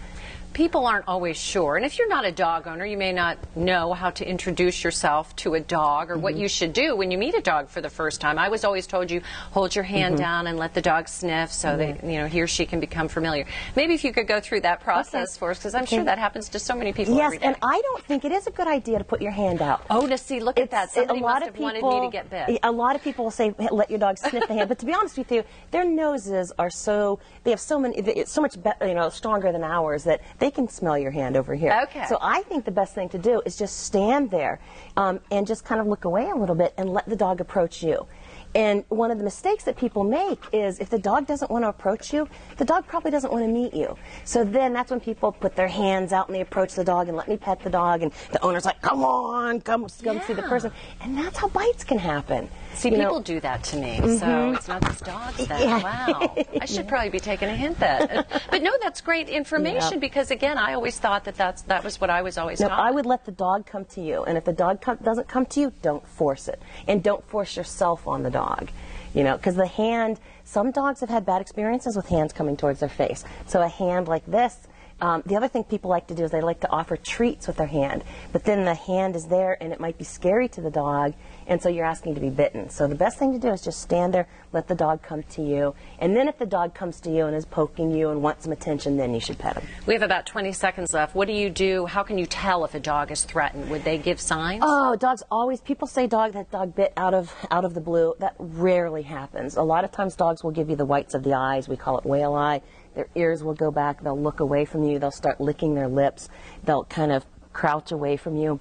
people 0.52 0.86
aren't 0.86 1.06
always 1.08 1.36
sure. 1.36 1.76
And 1.76 1.84
if 1.84 1.98
you're 1.98 2.08
not 2.08 2.24
a 2.24 2.32
dog 2.32 2.66
owner, 2.66 2.84
you 2.84 2.96
may 2.96 3.12
not 3.12 3.38
know 3.56 3.92
how 3.92 4.10
to 4.10 4.28
introduce 4.28 4.82
yourself 4.82 5.34
to 5.36 5.54
a 5.54 5.60
dog 5.60 6.10
or 6.10 6.14
mm-hmm. 6.14 6.22
what 6.22 6.34
you 6.36 6.48
should 6.48 6.72
do 6.72 6.96
when 6.96 7.10
you 7.10 7.18
meet 7.18 7.34
a 7.34 7.40
dog 7.40 7.68
for 7.68 7.80
the 7.80 7.90
first 7.90 8.20
time. 8.20 8.38
I 8.38 8.48
was 8.48 8.64
always 8.64 8.86
told 8.86 9.10
you 9.10 9.22
hold 9.52 9.74
your 9.74 9.84
hand 9.84 10.14
mm-hmm. 10.14 10.24
down 10.24 10.46
and 10.46 10.58
let 10.58 10.74
the 10.74 10.82
dog 10.82 11.08
sniff 11.08 11.52
so 11.52 11.68
mm-hmm. 11.68 11.78
that 11.78 12.10
you 12.10 12.18
know 12.18 12.26
he 12.26 12.40
or 12.40 12.46
she 12.46 12.66
can 12.66 12.80
become 12.80 13.08
familiar. 13.08 13.46
Maybe 13.76 13.94
if 13.94 14.04
you 14.04 14.12
could 14.12 14.26
go 14.26 14.40
through 14.40 14.62
that 14.62 14.80
process 14.80 15.30
okay. 15.30 15.38
for 15.38 15.50
us, 15.50 15.58
because 15.58 15.74
I'm 15.74 15.84
okay. 15.84 15.96
sure 15.96 16.04
that 16.04 16.18
happens 16.18 16.48
to 16.50 16.58
so 16.58 16.74
many 16.74 16.92
people. 16.92 17.16
Yes, 17.16 17.38
and 17.42 17.56
I 17.62 17.80
don't 17.80 18.04
think 18.04 18.24
it 18.24 18.32
is 18.32 18.46
a 18.46 18.50
good 18.50 18.68
idea 18.68 18.98
to 18.98 19.04
put 19.04 19.22
your 19.22 19.32
hand 19.32 19.62
out. 19.62 19.84
Oh, 19.90 20.06
to 20.06 20.18
see, 20.18 20.40
look 20.40 20.58
it's, 20.58 20.64
at 20.64 20.70
that. 20.70 20.90
Somebody 20.90 21.20
a 21.20 21.22
lot 21.22 21.42
of 21.46 21.54
people, 21.54 21.64
wanted 21.64 21.82
me 21.84 22.06
to 22.06 22.12
get 22.12 22.30
bit. 22.30 22.58
A 22.62 22.70
lot 22.70 22.96
of 22.96 23.02
people 23.02 23.24
will 23.24 23.30
say 23.30 23.54
let 23.70 23.90
your 23.90 23.98
dog 23.98 24.18
sniff 24.18 24.46
the 24.46 24.54
hand, 24.54 24.68
but 24.68 24.78
to 24.80 24.86
be 24.86 24.92
honest 24.92 25.16
with 25.16 25.30
you, 25.30 25.44
their 25.70 25.84
noses 25.84 26.52
are 26.58 26.70
so 26.70 27.18
they 27.44 27.50
have 27.50 27.60
so 27.60 27.78
many, 27.78 27.96
it's 27.96 28.32
so 28.32 28.40
much 28.40 28.60
better, 28.62 28.86
you 28.86 28.94
know, 28.94 29.08
stronger 29.08 29.52
than 29.52 29.62
ours 29.62 30.04
that 30.04 30.20
they 30.40 30.50
can 30.50 30.68
smell 30.68 30.98
your 30.98 31.12
hand 31.12 31.36
over 31.36 31.54
here. 31.54 31.78
Okay. 31.84 32.04
So 32.08 32.18
I 32.20 32.42
think 32.42 32.64
the 32.64 32.70
best 32.70 32.94
thing 32.94 33.08
to 33.10 33.18
do 33.18 33.40
is 33.44 33.56
just 33.56 33.80
stand 33.80 34.30
there 34.30 34.58
um, 34.96 35.20
and 35.30 35.46
just 35.46 35.64
kind 35.64 35.80
of 35.80 35.86
look 35.86 36.04
away 36.04 36.28
a 36.30 36.34
little 36.34 36.56
bit 36.56 36.74
and 36.76 36.90
let 36.90 37.08
the 37.08 37.16
dog 37.16 37.40
approach 37.40 37.82
you. 37.82 38.06
And 38.54 38.84
one 38.88 39.12
of 39.12 39.18
the 39.18 39.24
mistakes 39.24 39.62
that 39.64 39.76
people 39.76 40.02
make 40.02 40.42
is 40.52 40.80
if 40.80 40.90
the 40.90 40.98
dog 40.98 41.26
doesn't 41.26 41.50
want 41.50 41.62
to 41.62 41.68
approach 41.68 42.12
you, 42.12 42.28
the 42.56 42.64
dog 42.64 42.84
probably 42.86 43.12
doesn't 43.12 43.32
want 43.32 43.44
to 43.44 43.48
meet 43.48 43.72
you. 43.74 43.96
So 44.24 44.42
then 44.42 44.72
that's 44.72 44.90
when 44.90 44.98
people 44.98 45.30
put 45.30 45.54
their 45.54 45.68
hands 45.68 46.12
out 46.12 46.26
and 46.26 46.34
they 46.34 46.40
approach 46.40 46.74
the 46.74 46.82
dog 46.82 47.06
and 47.06 47.16
let 47.16 47.28
me 47.28 47.36
pet 47.36 47.60
the 47.60 47.70
dog, 47.70 48.02
and 48.02 48.10
the 48.32 48.42
owner's 48.42 48.64
like, 48.64 48.80
"Come 48.82 49.04
on, 49.04 49.60
come, 49.60 49.86
come 50.02 50.16
yeah. 50.16 50.26
see 50.26 50.32
the 50.32 50.42
person," 50.42 50.72
and 51.00 51.16
that's 51.16 51.38
how 51.38 51.48
bites 51.48 51.84
can 51.84 51.98
happen. 51.98 52.48
See, 52.74 52.88
you 52.88 52.96
people 52.96 53.16
know, 53.16 53.22
do 53.22 53.40
that 53.40 53.62
to 53.64 53.76
me, 53.76 53.98
mm-hmm. 53.98 54.16
so 54.16 54.52
it's 54.52 54.68
not 54.68 54.82
just 54.82 55.04
dogs. 55.04 55.46
Then 55.46 55.60
yeah. 55.60 55.82
wow, 55.82 56.34
I 56.60 56.64
should 56.64 56.88
probably 56.88 57.10
be 57.10 57.20
taking 57.20 57.48
a 57.48 57.56
hint 57.56 57.78
then. 57.78 58.24
but 58.50 58.62
no, 58.62 58.72
that's 58.82 59.00
great 59.00 59.28
information 59.28 59.94
yeah. 59.94 59.98
because 59.98 60.30
again, 60.30 60.56
I 60.56 60.74
always 60.74 60.98
thought 60.98 61.24
that 61.24 61.36
that's 61.36 61.62
that 61.62 61.84
was 61.84 62.00
what 62.00 62.10
I 62.10 62.22
was 62.22 62.38
always. 62.38 62.60
No, 62.60 62.68
taught. 62.68 62.78
I 62.78 62.90
would 62.90 63.06
let 63.06 63.24
the 63.24 63.32
dog 63.32 63.66
come 63.66 63.84
to 63.86 64.00
you, 64.00 64.24
and 64.24 64.38
if 64.38 64.44
the 64.44 64.52
dog 64.52 64.80
com- 64.80 64.98
doesn't 65.02 65.28
come 65.28 65.46
to 65.46 65.60
you, 65.60 65.72
don't 65.82 66.06
force 66.06 66.48
it, 66.48 66.62
and 66.86 67.02
don't 67.02 67.24
force 67.28 67.56
yourself 67.56 68.06
on 68.06 68.22
the 68.22 68.30
dog. 68.30 68.70
You 69.14 69.24
know, 69.24 69.36
because 69.36 69.56
the 69.56 69.66
hand, 69.66 70.20
some 70.44 70.70
dogs 70.70 71.00
have 71.00 71.10
had 71.10 71.26
bad 71.26 71.40
experiences 71.40 71.96
with 71.96 72.06
hands 72.06 72.32
coming 72.32 72.56
towards 72.56 72.80
their 72.80 72.88
face. 72.88 73.24
So 73.46 73.60
a 73.60 73.68
hand 73.68 74.06
like 74.06 74.24
this 74.26 74.68
Um, 75.00 75.22
the 75.26 75.36
other 75.36 75.48
thing 75.48 75.64
people 75.64 75.90
like 75.90 76.06
to 76.08 76.14
do 76.14 76.24
is 76.24 76.30
they 76.30 76.40
like 76.40 76.60
to 76.60 76.70
offer 76.70 76.96
treats 76.96 77.46
with 77.46 77.56
their 77.56 77.66
hand, 77.66 78.04
but 78.32 78.44
then 78.44 78.64
the 78.64 78.74
hand 78.74 79.16
is 79.16 79.26
there 79.26 79.56
and 79.60 79.72
it 79.72 79.80
might 79.80 79.96
be 79.96 80.04
scary 80.04 80.48
to 80.48 80.60
the 80.60 80.70
dog, 80.70 81.14
and 81.46 81.60
so 81.62 81.68
you're 81.68 81.86
asking 81.86 82.14
to 82.14 82.20
be 82.20 82.30
bitten. 82.30 82.68
So 82.68 82.86
the 82.86 82.94
best 82.94 83.18
thing 83.18 83.32
to 83.32 83.38
do 83.38 83.48
is 83.48 83.62
just 83.62 83.80
stand 83.80 84.12
there, 84.12 84.28
let 84.52 84.68
the 84.68 84.74
dog 84.74 85.02
come 85.02 85.22
to 85.22 85.42
you, 85.42 85.74
and 85.98 86.14
then 86.14 86.28
if 86.28 86.38
the 86.38 86.46
dog 86.46 86.74
comes 86.74 87.00
to 87.00 87.10
you 87.10 87.26
and 87.26 87.34
is 87.34 87.46
poking 87.46 87.90
you 87.90 88.10
and 88.10 88.22
wants 88.22 88.44
some 88.44 88.52
attention, 88.52 88.96
then 88.96 89.14
you 89.14 89.20
should 89.20 89.38
pet 89.38 89.56
him. 89.56 89.66
We 89.86 89.94
have 89.94 90.02
about 90.02 90.26
20 90.26 90.52
seconds 90.52 90.92
left. 90.92 91.14
What 91.14 91.28
do 91.28 91.32
you 91.32 91.48
do? 91.48 91.86
How 91.86 92.02
can 92.02 92.18
you 92.18 92.26
tell 92.26 92.64
if 92.64 92.74
a 92.74 92.80
dog 92.80 93.10
is 93.10 93.24
threatened? 93.24 93.70
Would 93.70 93.84
they 93.84 93.96
give 93.98 94.20
signs? 94.20 94.62
Oh, 94.64 94.96
dogs 94.96 95.22
always. 95.30 95.60
People 95.60 95.88
say 95.88 96.06
dog 96.06 96.32
that 96.32 96.50
dog 96.50 96.74
bit 96.74 96.92
out 96.96 97.14
of 97.14 97.34
out 97.50 97.64
of 97.64 97.74
the 97.74 97.80
blue. 97.80 98.14
That 98.18 98.34
rarely 98.38 99.02
happens. 99.02 99.56
A 99.56 99.62
lot 99.62 99.84
of 99.84 99.92
times 99.92 100.14
dogs 100.14 100.44
will 100.44 100.50
give 100.50 100.68
you 100.68 100.76
the 100.76 100.84
whites 100.84 101.14
of 101.14 101.22
the 101.22 101.34
eyes. 101.34 101.68
We 101.68 101.76
call 101.76 101.98
it 101.98 102.04
whale 102.04 102.34
eye. 102.34 102.62
Their 102.94 103.08
ears 103.14 103.42
will 103.42 103.54
go 103.54 103.70
back. 103.70 104.02
They'll 104.02 104.20
look 104.20 104.40
away 104.40 104.64
from 104.64 104.82
you. 104.82 104.98
They'll 104.98 105.10
start 105.10 105.40
licking 105.40 105.74
their 105.74 105.88
lips. 105.88 106.28
They'll 106.64 106.84
kind 106.84 107.12
of 107.12 107.24
crouch 107.52 107.92
away 107.92 108.16
from 108.16 108.36
you. 108.36 108.60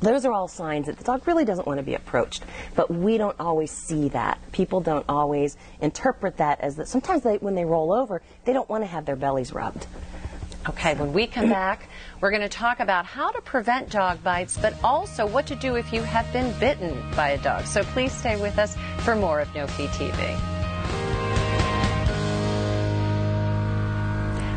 Those 0.00 0.24
are 0.24 0.32
all 0.32 0.48
signs 0.48 0.86
that 0.86 0.98
the 0.98 1.04
dog 1.04 1.26
really 1.28 1.44
doesn't 1.44 1.66
want 1.66 1.78
to 1.78 1.84
be 1.84 1.94
approached. 1.94 2.42
But 2.74 2.90
we 2.90 3.18
don't 3.18 3.38
always 3.38 3.70
see 3.70 4.08
that. 4.08 4.40
People 4.50 4.80
don't 4.80 5.04
always 5.08 5.56
interpret 5.80 6.38
that 6.38 6.60
as 6.60 6.74
that. 6.76 6.88
Sometimes 6.88 7.22
they, 7.22 7.36
when 7.36 7.54
they 7.54 7.64
roll 7.64 7.92
over, 7.92 8.20
they 8.44 8.52
don't 8.52 8.68
want 8.68 8.82
to 8.82 8.88
have 8.88 9.06
their 9.06 9.16
bellies 9.16 9.52
rubbed. 9.52 9.86
Okay, 10.68 10.94
when 10.94 11.12
we 11.12 11.26
come 11.26 11.48
back, 11.48 11.88
we're 12.20 12.30
going 12.30 12.42
to 12.42 12.48
talk 12.48 12.78
about 12.80 13.04
how 13.04 13.30
to 13.30 13.40
prevent 13.40 13.90
dog 13.90 14.22
bites, 14.22 14.56
but 14.56 14.74
also 14.84 15.26
what 15.26 15.46
to 15.46 15.56
do 15.56 15.74
if 15.74 15.92
you 15.92 16.02
have 16.02 16.32
been 16.32 16.56
bitten 16.60 17.00
by 17.16 17.30
a 17.30 17.38
dog. 17.38 17.66
So 17.66 17.82
please 17.82 18.12
stay 18.12 18.40
with 18.40 18.58
us 18.58 18.76
for 19.00 19.16
more 19.16 19.40
of 19.40 19.52
No 19.54 19.66
Fee 19.66 19.86
TV. 19.88 20.61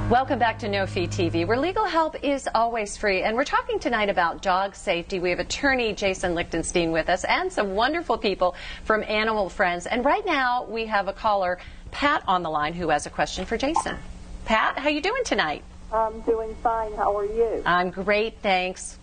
Welcome 0.09 0.37
back 0.37 0.59
to 0.59 0.67
No 0.69 0.85
Fee 0.85 1.07
TV, 1.07 1.47
where 1.47 1.57
legal 1.57 1.85
help 1.85 2.23
is 2.23 2.47
always 2.53 2.95
free. 2.95 3.23
And 3.23 3.35
we're 3.35 3.43
talking 3.43 3.79
tonight 3.79 4.07
about 4.07 4.43
dog 4.43 4.75
safety. 4.75 5.19
We 5.19 5.31
have 5.31 5.39
attorney 5.39 5.93
Jason 5.93 6.35
Lichtenstein 6.35 6.91
with 6.91 7.09
us 7.09 7.23
and 7.23 7.51
some 7.51 7.73
wonderful 7.73 8.19
people 8.19 8.53
from 8.83 9.01
Animal 9.01 9.49
Friends. 9.49 9.87
And 9.87 10.05
right 10.05 10.23
now 10.23 10.65
we 10.65 10.85
have 10.85 11.07
a 11.07 11.13
caller, 11.13 11.57
Pat, 11.89 12.21
on 12.27 12.43
the 12.43 12.51
line 12.51 12.75
who 12.75 12.89
has 12.89 13.07
a 13.07 13.09
question 13.09 13.45
for 13.45 13.57
Jason. 13.57 13.97
Pat, 14.45 14.77
how 14.77 14.89
you 14.89 15.01
doing 15.01 15.23
tonight? 15.25 15.63
I'm 15.91 16.21
doing 16.21 16.55
fine. 16.61 16.93
How 16.93 17.17
are 17.17 17.25
you? 17.25 17.63
I'm 17.65 17.89
great, 17.89 18.37
thanks. 18.43 18.99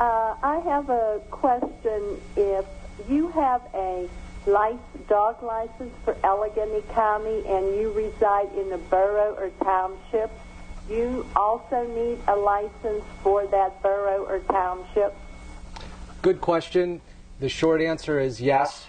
Uh, 0.00 0.36
I 0.42 0.62
have 0.64 0.88
a 0.88 1.20
question. 1.30 2.18
If 2.34 2.64
you 3.10 3.28
have 3.28 3.60
a 3.74 4.08
lic- 4.46 5.06
dog 5.06 5.42
license 5.42 5.92
for 6.02 6.16
Allegheny 6.24 6.80
County 6.94 7.44
and 7.46 7.78
you 7.78 7.92
reside 7.92 8.48
in 8.54 8.72
a 8.72 8.78
borough 8.78 9.34
or 9.34 9.50
township, 9.62 10.30
you 10.88 11.26
also 11.34 11.86
need 11.86 12.18
a 12.28 12.36
license 12.36 13.04
for 13.22 13.46
that 13.48 13.82
borough 13.82 14.24
or 14.24 14.40
township? 14.40 15.14
Good 16.22 16.40
question. 16.40 17.00
The 17.40 17.48
short 17.48 17.80
answer 17.80 18.20
is 18.20 18.40
yes. 18.40 18.86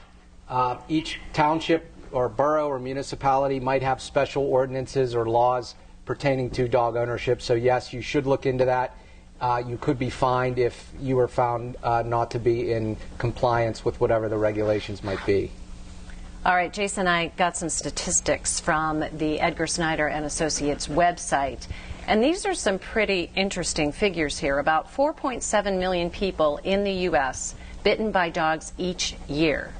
Uh, 0.49 0.77
each 0.87 1.19
township 1.33 1.91
or 2.11 2.29
borough 2.29 2.67
or 2.67 2.79
municipality 2.79 3.59
might 3.59 3.81
have 3.81 4.01
special 4.01 4.43
ordinances 4.43 5.13
or 5.13 5.27
laws 5.27 5.75
pertaining 6.05 6.49
to 6.51 6.67
dog 6.67 6.95
ownership. 6.95 7.41
So, 7.41 7.53
yes, 7.53 7.91
you 7.91 8.01
should 8.01 8.25
look 8.25 8.45
into 8.45 8.65
that. 8.65 8.95
Uh, 9.39 9.61
you 9.67 9.77
could 9.77 9.99
be 9.99 10.09
fined 10.09 10.57
if 10.57 10.91
you 10.99 11.15
were 11.15 11.27
found 11.27 11.77
uh, 11.83 12.01
not 12.05 12.31
to 12.31 12.39
be 12.39 12.71
in 12.71 12.97
compliance 13.17 13.83
with 13.83 13.99
whatever 13.99 14.29
the 14.29 14.37
regulations 14.37 15.03
might 15.03 15.23
be. 15.25 15.51
All 16.47 16.55
right, 16.55 16.71
Jason, 16.71 17.09
I 17.09 17.27
got 17.35 17.57
some 17.57 17.67
statistics 17.67 18.57
from 18.57 19.03
the 19.17 19.37
Edgar 19.41 19.67
Snyder 19.67 20.07
and 20.07 20.23
Associates 20.23 20.87
website. 20.87 21.67
And 22.07 22.23
these 22.23 22.45
are 22.45 22.53
some 22.53 22.79
pretty 22.79 23.29
interesting 23.35 23.91
figures 23.91 24.39
here. 24.39 24.59
About 24.59 24.89
4.7 24.89 25.77
million 25.77 26.09
people 26.09 26.61
in 26.63 26.85
the 26.85 26.91
U.S. 27.09 27.53
bitten 27.83 28.13
by 28.13 28.29
dogs 28.29 28.71
each 28.77 29.17
year. 29.27 29.73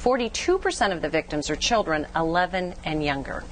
42% 0.00 0.90
of 0.90 1.02
the 1.02 1.10
victims 1.10 1.50
are 1.50 1.56
children 1.56 2.06
11 2.16 2.74
and 2.86 3.04
younger. 3.04 3.44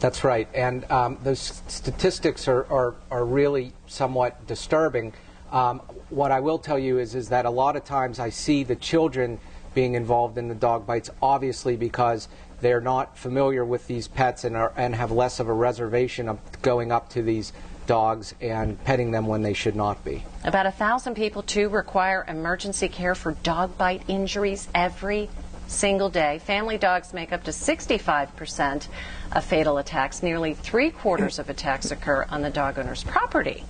That's 0.00 0.24
right. 0.24 0.48
And 0.54 0.90
um, 0.90 1.18
those 1.22 1.62
statistics 1.68 2.48
are, 2.48 2.64
are, 2.64 2.96
are 3.12 3.24
really 3.24 3.72
somewhat 3.86 4.44
disturbing. 4.48 5.12
Um, 5.52 5.78
what 6.10 6.32
I 6.32 6.40
will 6.40 6.58
tell 6.58 6.80
you 6.80 6.98
is, 6.98 7.14
is 7.14 7.28
that 7.28 7.46
a 7.46 7.50
lot 7.50 7.76
of 7.76 7.84
times 7.84 8.18
I 8.18 8.30
see 8.30 8.64
the 8.64 8.74
children 8.74 9.38
being 9.76 9.94
involved 9.94 10.38
in 10.38 10.48
the 10.48 10.54
dog 10.54 10.86
bites, 10.86 11.10
obviously 11.20 11.76
because 11.76 12.28
they're 12.62 12.80
not 12.80 13.16
familiar 13.18 13.62
with 13.62 13.86
these 13.86 14.08
pets 14.08 14.42
and, 14.44 14.56
are, 14.56 14.72
and 14.74 14.94
have 14.94 15.12
less 15.12 15.38
of 15.38 15.48
a 15.48 15.52
reservation 15.52 16.30
of 16.30 16.38
going 16.62 16.90
up 16.90 17.10
to 17.10 17.20
these 17.20 17.52
dogs 17.86 18.34
and 18.40 18.82
petting 18.84 19.10
them 19.10 19.26
when 19.26 19.42
they 19.42 19.52
should 19.52 19.76
not 19.76 20.02
be. 20.02 20.24
About 20.44 20.64
a 20.64 20.70
thousand 20.70 21.14
people, 21.14 21.42
too, 21.42 21.68
require 21.68 22.24
emergency 22.26 22.88
care 22.88 23.14
for 23.14 23.32
dog 23.42 23.76
bite 23.76 24.02
injuries 24.08 24.66
every 24.74 25.28
single 25.66 26.08
day. 26.08 26.38
Family 26.38 26.78
dogs 26.78 27.12
make 27.12 27.30
up 27.30 27.44
to 27.44 27.50
65% 27.50 28.88
of 29.32 29.44
fatal 29.44 29.76
attacks. 29.76 30.22
Nearly 30.22 30.54
three 30.54 30.90
quarters 30.90 31.38
of 31.38 31.50
attacks 31.50 31.90
occur 31.90 32.24
on 32.30 32.40
the 32.40 32.50
dog 32.50 32.78
owner's 32.78 33.04
property. 33.04 33.62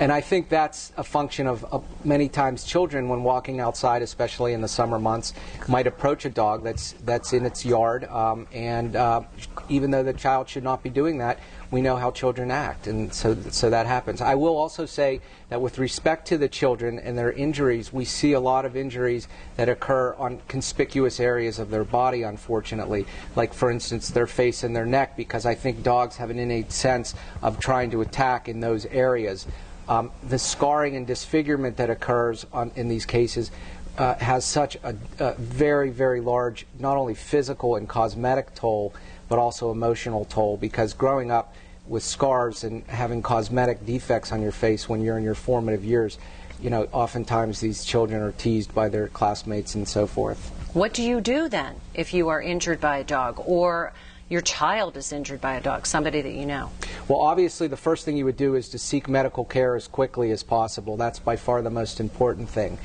And 0.00 0.10
I 0.10 0.22
think 0.22 0.48
that's 0.48 0.92
a 0.96 1.04
function 1.04 1.46
of 1.46 1.62
uh, 1.70 1.78
many 2.04 2.26
times 2.30 2.64
children, 2.64 3.10
when 3.10 3.22
walking 3.22 3.60
outside, 3.60 4.00
especially 4.00 4.54
in 4.54 4.62
the 4.62 4.68
summer 4.68 4.98
months, 4.98 5.34
might 5.68 5.86
approach 5.86 6.24
a 6.24 6.30
dog 6.30 6.64
that's 6.64 6.92
that's 7.04 7.34
in 7.34 7.44
its 7.44 7.66
yard. 7.66 8.04
Um, 8.04 8.46
and 8.50 8.96
uh, 8.96 9.20
even 9.68 9.90
though 9.90 10.02
the 10.02 10.14
child 10.14 10.48
should 10.48 10.64
not 10.64 10.82
be 10.82 10.88
doing 10.88 11.18
that, 11.18 11.38
we 11.70 11.82
know 11.82 11.96
how 11.96 12.12
children 12.12 12.50
act, 12.50 12.86
and 12.86 13.12
so 13.12 13.36
so 13.50 13.68
that 13.68 13.86
happens. 13.86 14.22
I 14.22 14.36
will 14.36 14.56
also 14.56 14.86
say 14.86 15.20
that 15.50 15.60
with 15.60 15.78
respect 15.78 16.26
to 16.28 16.38
the 16.38 16.48
children 16.48 16.98
and 16.98 17.18
their 17.18 17.32
injuries, 17.32 17.92
we 17.92 18.06
see 18.06 18.32
a 18.32 18.40
lot 18.40 18.64
of 18.64 18.76
injuries 18.76 19.28
that 19.56 19.68
occur 19.68 20.14
on 20.14 20.40
conspicuous 20.48 21.20
areas 21.20 21.58
of 21.58 21.68
their 21.68 21.84
body, 21.84 22.22
unfortunately, 22.22 23.04
like 23.36 23.52
for 23.52 23.70
instance 23.70 24.08
their 24.08 24.26
face 24.26 24.64
and 24.64 24.74
their 24.74 24.86
neck, 24.86 25.14
because 25.14 25.44
I 25.44 25.54
think 25.54 25.82
dogs 25.82 26.16
have 26.16 26.30
an 26.30 26.38
innate 26.38 26.72
sense 26.72 27.14
of 27.42 27.60
trying 27.60 27.90
to 27.90 28.00
attack 28.00 28.48
in 28.48 28.60
those 28.60 28.86
areas. 28.86 29.46
Um, 29.90 30.12
the 30.22 30.38
scarring 30.38 30.94
and 30.94 31.04
disfigurement 31.04 31.76
that 31.78 31.90
occurs 31.90 32.46
on, 32.52 32.70
in 32.76 32.88
these 32.88 33.04
cases 33.04 33.50
uh, 33.98 34.14
has 34.14 34.44
such 34.44 34.76
a, 34.84 34.94
a, 35.18 35.34
very, 35.34 35.90
very 35.90 36.20
large, 36.20 36.64
not 36.78 36.96
only 36.96 37.14
physical 37.14 37.74
and 37.74 37.88
cosmetic 37.88 38.54
toll, 38.54 38.94
but 39.28 39.40
also 39.40 39.72
emotional 39.72 40.24
toll. 40.26 40.56
Because 40.56 40.94
growing 40.94 41.32
up 41.32 41.56
with 41.88 42.04
scars 42.04 42.62
and 42.62 42.84
having 42.86 43.20
cosmetic 43.20 43.84
defects 43.84 44.30
on 44.30 44.40
your 44.40 44.52
face 44.52 44.88
when 44.88 45.02
you're 45.02 45.18
in 45.18 45.24
your 45.24 45.34
formative 45.34 45.84
years, 45.84 46.18
you 46.62 46.70
know, 46.70 46.84
oftentimes 46.92 47.58
these 47.58 47.84
children 47.84 48.22
are 48.22 48.32
teased 48.32 48.72
by 48.72 48.88
their 48.88 49.08
classmates 49.08 49.74
and 49.74 49.88
so 49.88 50.06
forth. 50.06 50.52
What 50.72 50.94
do 50.94 51.02
you 51.02 51.20
do 51.20 51.48
then 51.48 51.74
if 51.94 52.14
you 52.14 52.28
are 52.28 52.40
injured 52.40 52.80
by 52.80 52.98
a 52.98 53.04
dog 53.04 53.42
or 53.44 53.92
your 54.30 54.40
child 54.40 54.96
is 54.96 55.12
injured 55.12 55.40
by 55.40 55.54
a 55.54 55.60
dog, 55.60 55.84
somebody 55.84 56.22
that 56.22 56.32
you 56.32 56.46
know? 56.46 56.70
Well, 57.08 57.20
obviously, 57.20 57.66
the 57.66 57.76
first 57.76 58.04
thing 58.04 58.16
you 58.16 58.24
would 58.24 58.36
do 58.36 58.54
is 58.54 58.68
to 58.70 58.78
seek 58.78 59.08
medical 59.08 59.44
care 59.44 59.74
as 59.74 59.88
quickly 59.88 60.30
as 60.30 60.44
possible. 60.44 60.96
That's 60.96 61.18
by 61.18 61.36
far 61.36 61.60
the 61.60 61.70
most 61.70 61.98
important 61.98 62.48
thing. 62.48 62.78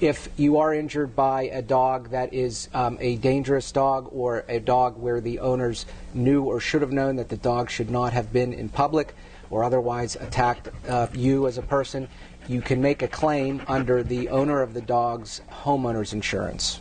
If 0.00 0.28
you 0.36 0.58
are 0.58 0.72
injured 0.72 1.16
by 1.16 1.44
a 1.44 1.62
dog 1.62 2.10
that 2.10 2.32
is 2.32 2.68
um, 2.72 2.98
a 3.00 3.16
dangerous 3.16 3.72
dog 3.72 4.08
or 4.12 4.44
a 4.48 4.60
dog 4.60 4.98
where 4.98 5.20
the 5.20 5.40
owners 5.40 5.86
knew 6.14 6.44
or 6.44 6.60
should 6.60 6.82
have 6.82 6.92
known 6.92 7.16
that 7.16 7.30
the 7.30 7.36
dog 7.36 7.70
should 7.70 7.90
not 7.90 8.12
have 8.12 8.32
been 8.32 8.52
in 8.52 8.68
public 8.68 9.14
or 9.50 9.64
otherwise 9.64 10.16
attacked 10.16 10.68
uh, 10.88 11.06
you 11.12 11.46
as 11.46 11.58
a 11.58 11.62
person, 11.62 12.08
you 12.46 12.60
can 12.60 12.80
make 12.80 13.02
a 13.02 13.08
claim 13.08 13.60
under 13.68 14.02
the 14.02 14.28
owner 14.28 14.62
of 14.62 14.74
the 14.74 14.80
dog's 14.80 15.40
homeowner's 15.50 16.12
insurance. 16.12 16.80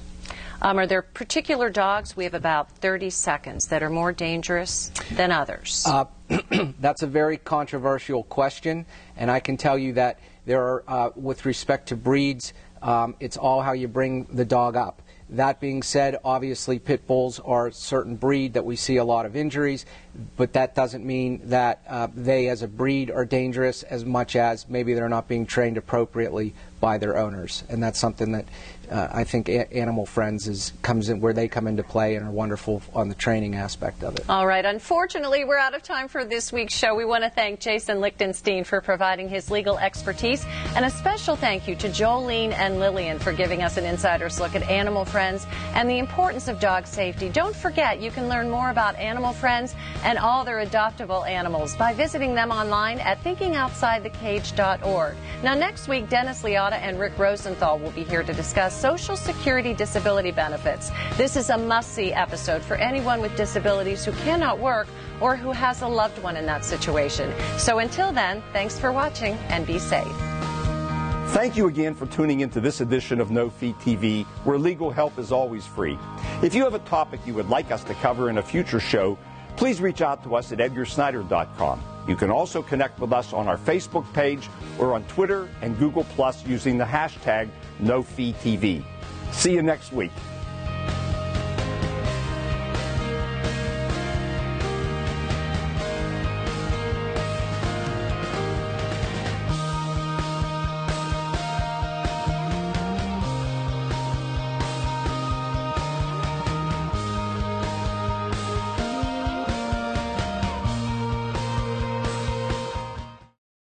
Um, 0.62 0.78
are 0.78 0.88
there 0.88 1.02
particular 1.02 1.70
dogs? 1.70 2.18
We 2.18 2.26
have 2.26 2.34
about 2.34 2.72
30 2.72 3.10
seconds 3.10 3.68
that 3.68 3.82
are 3.82 3.90
more 3.90 4.12
dangerous 4.12 4.92
than 5.12 5.32
others. 5.32 5.86
Uh, 5.88 6.06
that's 6.80 7.02
a 7.02 7.08
very 7.08 7.38
controversial 7.38 8.24
question, 8.24 8.86
and 9.16 9.32
I 9.32 9.40
can 9.40 9.56
tell 9.56 9.78
you 9.78 9.94
that 9.94 10.20
there 10.46 10.62
are, 10.62 10.84
uh, 10.88 11.10
with 11.16 11.46
respect 11.46 11.90
to 11.90 11.96
breeds, 11.96 12.54
um, 12.82 13.16
it's 13.20 13.38
all 13.38 13.62
how 13.62 13.72
you 13.72 13.88
bring 13.88 14.26
the 14.26 14.46
dog 14.46 14.76
up. 14.76 15.02
That 15.32 15.60
being 15.60 15.84
said, 15.84 16.18
obviously 16.24 16.80
pit 16.80 17.06
bulls 17.06 17.40
are 17.40 17.68
a 17.68 17.74
certain 17.74 18.16
breed 18.16 18.54
that 18.54 18.66
we 18.66 18.76
see 18.76 18.98
a 18.98 19.04
lot 19.04 19.28
of 19.28 19.36
injuries, 19.36 19.86
but 20.38 20.54
that 20.54 20.74
doesn't 20.74 21.06
mean 21.06 21.42
that 21.50 21.84
uh, 21.88 22.08
they 22.16 22.50
as 22.50 22.64
a 22.64 22.68
breed 22.68 23.12
are 23.12 23.26
dangerous 23.26 23.84
as 23.84 24.04
much 24.06 24.36
as 24.36 24.68
maybe 24.68 24.96
they're 24.96 25.08
not 25.08 25.28
being 25.28 25.46
trained 25.46 25.78
appropriately 25.78 26.56
by 26.80 26.98
their 26.98 27.16
owners. 27.16 27.64
And 27.70 27.82
that's 27.84 28.00
something 28.00 28.32
that 28.32 28.46
uh, 28.92 29.08
I 29.12 29.24
think 29.24 29.50
a- 29.50 29.72
Animal 29.74 30.06
Friends 30.06 30.48
is 30.48 30.74
comes 30.82 31.10
in 31.10 31.20
where 31.22 31.34
they 31.34 31.48
come 31.48 31.68
into 31.68 31.84
play 31.84 32.16
and 32.16 32.26
are 32.28 32.32
wonderful 32.32 32.82
on 32.94 33.10
the 33.10 33.16
training 33.16 33.56
aspect 33.56 34.04
of 34.04 34.16
it. 34.16 34.26
All 34.30 34.48
right. 34.48 34.66
Unfortunately, 34.66 35.46
we're 35.46 35.58
out 35.58 35.74
of 35.74 35.84
time 35.84 36.08
for 36.08 36.26
this 36.26 36.52
week's 36.52 36.74
show. 36.74 36.96
We 36.96 37.06
want 37.06 37.24
to 37.24 37.30
thank 37.30 37.60
Jason 37.60 38.00
Lichtenstein 38.02 38.64
for 38.64 38.82
providing 38.82 39.30
his 39.30 39.52
legal 39.52 39.78
expertise, 39.78 40.46
and 40.76 40.86
a 40.86 40.90
special 40.90 41.36
thank 41.36 41.68
you 41.68 41.76
to 41.76 41.88
Jolene 41.90 42.52
and 42.54 42.80
Lillian 42.80 43.20
for 43.20 43.32
giving 43.34 43.62
us 43.64 43.78
an 43.78 43.86
insider's 43.86 44.40
look 44.40 44.56
at 44.56 44.64
Animal 44.70 45.06
Friends 45.06 45.46
and 45.74 45.90
the 45.90 46.00
importance 46.00 46.48
of 46.48 46.60
dog 46.60 46.86
safety. 46.88 47.30
Don't 47.30 47.56
forget, 47.56 48.00
you 48.02 48.12
can 48.12 48.28
learn 48.30 48.50
more 48.50 48.70
about 48.70 48.96
Animal 48.96 49.34
Friends 49.34 49.76
and 50.04 50.18
all 50.18 50.44
their 50.44 50.66
adoptable 50.66 51.28
animals 51.28 51.76
by 51.76 51.94
visiting 51.94 52.34
them 52.36 52.52
online 52.52 53.00
at 53.00 53.24
thinkingoutsidethecage.org. 53.24 55.16
Now, 55.44 55.54
next 55.56 55.88
week, 55.88 56.10
Dennis 56.10 56.42
Liotta 56.44 56.74
and 56.74 57.00
Rick 57.00 57.18
Rosenthal 57.18 57.80
will 57.80 57.92
be 57.92 58.04
here 58.04 58.24
to 58.24 58.34
discuss 58.34 58.79
Social 58.80 59.18
Security 59.18 59.74
disability 59.74 60.32
benefits. 60.32 60.90
This 61.18 61.36
is 61.36 61.50
a 61.50 61.58
must 61.58 61.92
see 61.92 62.14
episode 62.14 62.62
for 62.62 62.78
anyone 62.78 63.20
with 63.20 63.36
disabilities 63.36 64.06
who 64.06 64.14
cannot 64.24 64.58
work 64.58 64.88
or 65.20 65.36
who 65.36 65.52
has 65.52 65.82
a 65.82 65.88
loved 65.88 66.18
one 66.24 66.38
in 66.38 66.46
that 66.46 66.64
situation. 66.64 67.34
So 67.58 67.80
until 67.80 68.14
then, 68.14 68.42
thanks 68.54 68.80
for 68.80 68.94
watching 68.94 69.34
and 69.50 69.68
be 69.68 69.80
safe. 69.80 70.08
Thank 71.34 71.58
you 71.58 71.68
again 71.68 71.94
for 71.94 72.06
tuning 72.06 72.40
into 72.40 72.62
this 72.62 72.80
edition 72.80 73.20
of 73.20 73.32
No 73.32 73.50
Fee 73.50 73.74
TV, 73.74 74.26
where 74.46 74.58
legal 74.58 74.92
help 74.92 75.20
is 75.20 75.34
always 75.34 75.66
free. 75.66 76.00
If 76.42 76.56
you 76.56 76.64
have 76.64 76.74
a 76.74 76.80
topic 76.80 77.20
you 77.26 77.34
would 77.34 77.50
like 77.50 77.72
us 77.72 77.84
to 77.84 77.94
cover 77.96 78.30
in 78.30 78.38
a 78.38 78.42
future 78.42 78.80
show, 78.80 79.18
please 79.58 79.82
reach 79.82 80.02
out 80.02 80.24
to 80.24 80.36
us 80.36 80.54
at 80.54 80.60
edgarsnyder.com. 80.60 81.84
You 82.10 82.16
can 82.16 82.32
also 82.32 82.64
connect 82.64 83.00
with 83.00 83.14
us 83.14 83.34
on 83.34 83.48
our 83.48 83.58
Facebook 83.58 84.12
page 84.14 84.50
or 84.80 84.96
on 84.96 85.04
Twitter 85.04 85.48
and 85.62 85.78
Google 85.78 86.06
Plus 86.16 86.44
using 86.44 86.76
the 86.76 86.84
hashtag 86.84 87.50
NoFeeTV. 87.84 88.84
See 89.32 89.54
you 89.54 89.62
next 89.62 89.94
week. 89.94 90.10